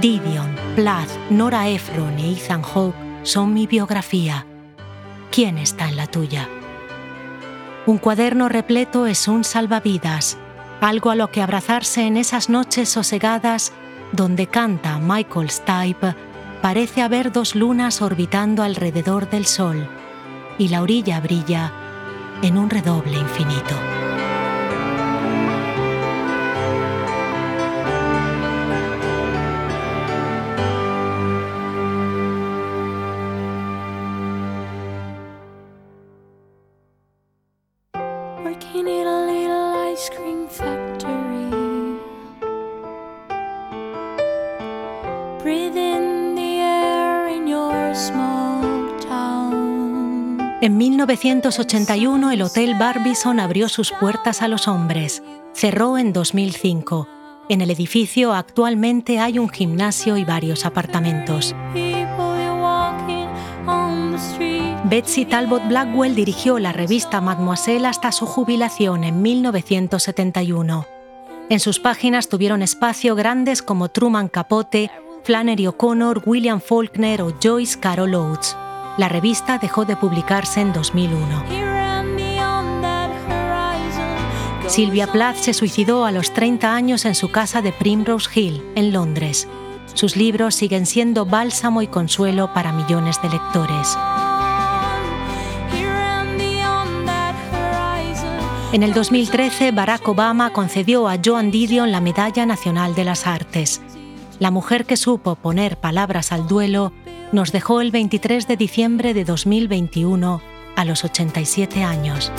Didion, 0.00 0.56
Plath, 0.76 1.14
Nora 1.30 1.68
Ephron 1.68 2.18
e 2.18 2.32
Ethan 2.32 2.62
Hawke 2.62 2.96
son 3.22 3.52
mi 3.52 3.66
biografía. 3.66 4.46
¿Quién 5.30 5.58
está 5.58 5.88
en 5.88 5.96
la 5.96 6.06
tuya? 6.06 6.48
Un 7.86 7.98
cuaderno 7.98 8.48
repleto 8.48 9.06
es 9.06 9.26
un 9.26 9.42
salvavidas, 9.42 10.36
algo 10.80 11.10
a 11.10 11.14
lo 11.14 11.30
que 11.30 11.42
abrazarse 11.42 12.06
en 12.06 12.16
esas 12.16 12.50
noches 12.50 12.88
sosegadas 12.88 13.72
donde 14.12 14.46
canta 14.46 14.98
Michael 14.98 15.50
Stipe, 15.50 16.14
parece 16.62 17.02
haber 17.02 17.32
dos 17.32 17.54
lunas 17.54 18.02
orbitando 18.02 18.62
alrededor 18.62 19.30
del 19.30 19.46
sol 19.46 19.88
y 20.58 20.68
la 20.68 20.82
orilla 20.82 21.20
brilla 21.20 21.72
en 22.42 22.58
un 22.58 22.68
redoble 22.70 23.18
infinito. 23.18 23.99
En 50.62 50.76
1981 50.76 52.32
el 52.32 52.42
Hotel 52.42 52.74
Barbizon 52.74 53.40
abrió 53.40 53.70
sus 53.70 53.92
puertas 53.92 54.42
a 54.42 54.48
los 54.48 54.68
hombres. 54.68 55.22
Cerró 55.54 55.96
en 55.96 56.12
2005. 56.12 57.08
En 57.48 57.62
el 57.62 57.70
edificio 57.70 58.34
actualmente 58.34 59.20
hay 59.20 59.38
un 59.38 59.48
gimnasio 59.48 60.18
y 60.18 60.24
varios 60.24 60.66
apartamentos. 60.66 61.54
Betsy 64.84 65.24
Talbot 65.24 65.66
Blackwell 65.66 66.14
dirigió 66.14 66.58
la 66.58 66.72
revista 66.72 67.22
Mademoiselle 67.22 67.86
hasta 67.86 68.12
su 68.12 68.26
jubilación 68.26 69.04
en 69.04 69.22
1971. 69.22 70.86
En 71.48 71.60
sus 71.60 71.80
páginas 71.80 72.28
tuvieron 72.28 72.60
espacio 72.60 73.14
grandes 73.14 73.62
como 73.62 73.88
Truman 73.88 74.28
Capote, 74.28 74.90
Flannery 75.24 75.68
O'Connor, 75.68 76.22
William 76.26 76.60
Faulkner 76.60 77.22
o 77.22 77.32
Joyce 77.42 77.80
Carol 77.80 78.14
Oates. 78.14 78.54
La 79.00 79.08
revista 79.08 79.56
dejó 79.56 79.86
de 79.86 79.96
publicarse 79.96 80.60
en 80.60 80.74
2001. 80.74 81.44
Sylvia 84.66 85.06
Plath 85.06 85.36
se 85.36 85.54
suicidó 85.54 86.04
a 86.04 86.12
los 86.12 86.34
30 86.34 86.74
años 86.74 87.06
en 87.06 87.14
su 87.14 87.30
casa 87.30 87.62
de 87.62 87.72
Primrose 87.72 88.28
Hill, 88.38 88.62
en 88.74 88.92
Londres. 88.92 89.48
Sus 89.94 90.16
libros 90.16 90.54
siguen 90.54 90.84
siendo 90.84 91.24
bálsamo 91.24 91.80
y 91.80 91.86
consuelo 91.86 92.52
para 92.52 92.72
millones 92.72 93.22
de 93.22 93.30
lectores. 93.30 93.96
En 98.74 98.82
el 98.82 98.92
2013, 98.92 99.72
Barack 99.72 100.06
Obama 100.08 100.52
concedió 100.52 101.08
a 101.08 101.16
Joan 101.24 101.50
Didion 101.50 101.90
la 101.90 102.02
Medalla 102.02 102.44
Nacional 102.44 102.94
de 102.94 103.04
las 103.04 103.26
Artes. 103.26 103.80
La 104.40 104.50
mujer 104.50 104.86
que 104.86 104.96
supo 104.96 105.34
poner 105.34 105.76
palabras 105.76 106.32
al 106.32 106.48
duelo 106.48 106.92
nos 107.30 107.52
dejó 107.52 107.82
el 107.82 107.90
23 107.90 108.48
de 108.48 108.56
diciembre 108.56 109.12
de 109.12 109.26
2021 109.26 110.40
a 110.76 110.84
los 110.86 111.04
87 111.04 111.84
años. 111.84 112.32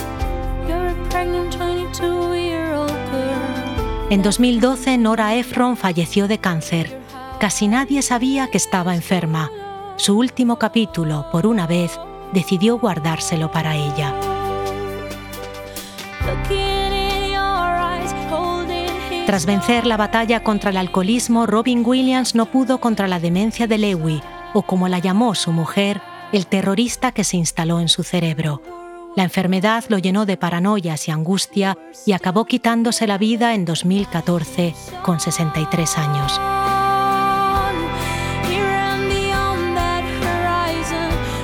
En 4.10 4.24
2012, 4.24 4.97
Nora 4.97 5.36
Ephron 5.36 5.78
falleció 5.78 6.28
de 6.28 6.39
cáncer. 6.39 6.99
Casi 7.39 7.68
nadie 7.68 8.02
sabía 8.02 8.47
que 8.47 8.58
estaba 8.58 8.95
enferma. 8.95 9.52
Su 9.97 10.18
último 10.18 10.58
capítulo, 10.58 11.28
por 11.32 11.45
una 11.45 11.68
vez, 11.68 11.99
decidió 12.34 12.80
guardárselo 12.80 13.52
para 13.52 13.76
ella. 13.76 14.31
Tras 19.32 19.46
vencer 19.46 19.86
la 19.86 19.96
batalla 19.96 20.44
contra 20.44 20.72
el 20.72 20.76
alcoholismo, 20.76 21.46
Robin 21.46 21.84
Williams 21.86 22.36
no 22.36 22.48
pudo 22.48 22.82
contra 22.82 23.08
la 23.08 23.18
demencia 23.18 23.66
de 23.66 23.78
Lewy, 23.78 24.22
o 24.54 24.62
como 24.64 24.90
la 24.90 25.00
llamó 25.00 25.36
su 25.36 25.54
mujer, 25.54 26.02
el 26.34 26.48
terrorista 26.48 27.14
que 27.14 27.24
se 27.24 27.38
instaló 27.38 27.80
en 27.80 27.88
su 27.88 28.04
cerebro. 28.04 28.62
La 29.16 29.24
enfermedad 29.24 29.86
lo 29.88 30.00
llenó 30.00 30.26
de 30.26 30.36
paranoias 30.36 31.08
y 31.08 31.12
angustia 31.12 31.78
y 32.06 32.12
acabó 32.12 32.44
quitándose 32.44 33.08
la 33.08 33.18
vida 33.18 33.56
en 33.56 33.64
2014 33.64 34.76
con 35.02 35.22
63 35.22 35.98
años. 35.98 36.42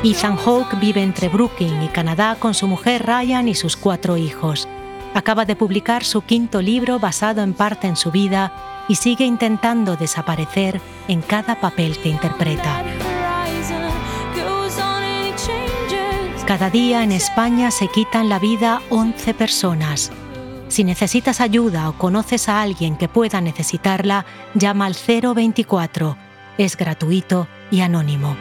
Ethan 0.03 0.35
Hawke 0.35 0.77
vive 0.81 1.03
entre 1.03 1.29
Brooklyn 1.29 1.83
y 1.83 1.87
Canadá 1.87 2.35
con 2.37 2.53
su 2.53 2.67
mujer 2.67 3.05
Ryan 3.05 3.47
y 3.47 3.55
sus 3.55 3.77
cuatro 3.77 4.17
hijos. 4.17 4.67
Acaba 5.17 5.45
de 5.45 5.55
publicar 5.55 6.03
su 6.03 6.21
quinto 6.21 6.61
libro 6.61 6.99
basado 6.99 7.41
en 7.41 7.55
parte 7.55 7.87
en 7.87 7.95
su 7.95 8.11
vida 8.11 8.85
y 8.87 8.93
sigue 8.93 9.25
intentando 9.25 9.95
desaparecer 9.95 10.79
en 11.07 11.23
cada 11.23 11.59
papel 11.59 11.97
que 11.97 12.09
interpreta. 12.09 12.83
Cada 16.45 16.69
día 16.69 17.03
en 17.03 17.11
España 17.11 17.71
se 17.71 17.87
quitan 17.87 18.29
la 18.29 18.37
vida 18.37 18.83
11 18.91 19.33
personas. 19.33 20.11
Si 20.67 20.83
necesitas 20.83 21.41
ayuda 21.41 21.89
o 21.89 21.97
conoces 21.97 22.47
a 22.47 22.61
alguien 22.61 22.95
que 22.95 23.09
pueda 23.09 23.41
necesitarla, 23.41 24.23
llama 24.53 24.85
al 24.85 24.93
024. 24.95 26.15
Es 26.59 26.77
gratuito 26.77 27.47
y 27.71 27.81
anónimo. 27.81 28.37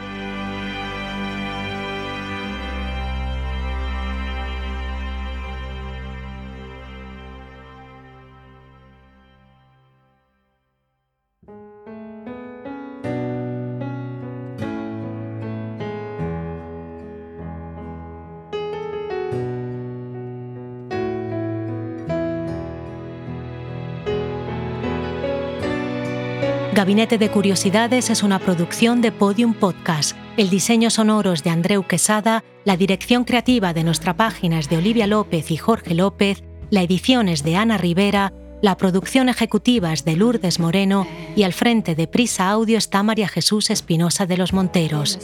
Gabinete 26.87 27.17
de 27.17 27.29
Curiosidades 27.29 28.09
es 28.09 28.23
una 28.23 28.39
producción 28.39 29.01
de 29.01 29.11
Podium 29.11 29.53
Podcast. 29.53 30.15
El 30.37 30.49
diseño 30.49 30.89
sonoro 30.89 31.33
es 31.33 31.43
de 31.43 31.49
Andreu 31.49 31.85
Quesada, 31.85 32.45
la 32.63 32.77
dirección 32.77 33.25
creativa 33.25 33.73
de 33.73 33.83
nuestra 33.83 34.15
página 34.15 34.57
es 34.57 34.69
de 34.69 34.77
Olivia 34.77 35.05
López 35.05 35.51
y 35.51 35.57
Jorge 35.57 35.93
López, 35.93 36.45
la 36.69 36.83
edición 36.83 37.27
es 37.27 37.43
de 37.43 37.57
Ana 37.57 37.77
Rivera, 37.77 38.31
la 38.61 38.77
producción 38.77 39.27
ejecutiva 39.27 39.91
es 39.91 40.05
de 40.05 40.15
Lourdes 40.15 40.61
Moreno 40.61 41.05
y 41.35 41.43
al 41.43 41.51
frente 41.51 41.93
de 41.93 42.07
Prisa 42.07 42.49
Audio 42.49 42.77
está 42.77 43.03
María 43.03 43.27
Jesús 43.27 43.69
Espinosa 43.69 44.25
de 44.25 44.37
los 44.37 44.53
Monteros. 44.53 45.19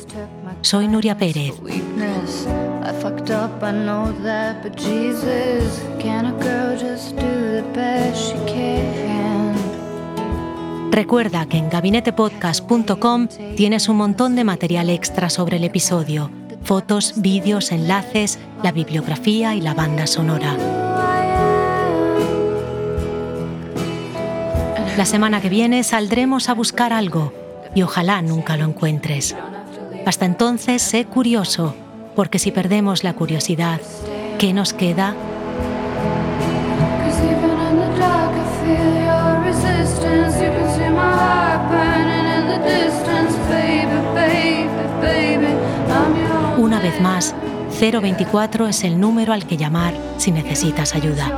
Soy 0.59 0.89
Nuria 0.89 1.17
Pérez. 1.17 1.53
Recuerda 10.93 11.47
que 11.47 11.57
en 11.57 11.71
gabinetepodcast.com 11.71 13.27
tienes 13.57 13.89
un 13.89 13.97
montón 13.97 14.35
de 14.35 14.43
material 14.43 14.91
extra 14.91 15.31
sobre 15.31 15.57
el 15.57 15.63
episodio, 15.63 16.29
fotos, 16.61 17.15
vídeos, 17.17 17.71
enlaces, 17.71 18.37
la 18.61 18.71
bibliografía 18.71 19.55
y 19.55 19.61
la 19.61 19.73
banda 19.73 20.05
sonora. 20.05 20.55
La 24.95 25.05
semana 25.05 25.41
que 25.41 25.49
viene 25.49 25.81
saldremos 25.81 26.47
a 26.47 26.53
buscar 26.53 26.93
algo 26.93 27.33
y 27.73 27.81
ojalá 27.81 28.21
nunca 28.21 28.55
lo 28.55 28.65
encuentres. 28.65 29.35
Hasta 30.05 30.27
entonces, 30.27 30.83
sé 30.83 31.05
curioso, 31.05 31.73
porque 32.15 32.37
si 32.37 32.51
perdemos 32.51 33.03
la 33.03 33.13
curiosidad, 33.13 33.81
¿qué 34.37 34.53
nos 34.53 34.73
queda? 34.73 35.15
Vez 46.83 47.01
más, 47.01 47.33
024 47.79 48.67
es 48.67 48.83
el 48.83 48.99
número 48.99 49.33
al 49.33 49.47
que 49.47 49.57
llamar 49.57 49.95
si 50.17 50.31
necesitas 50.31 50.93
ayuda. 50.93 51.31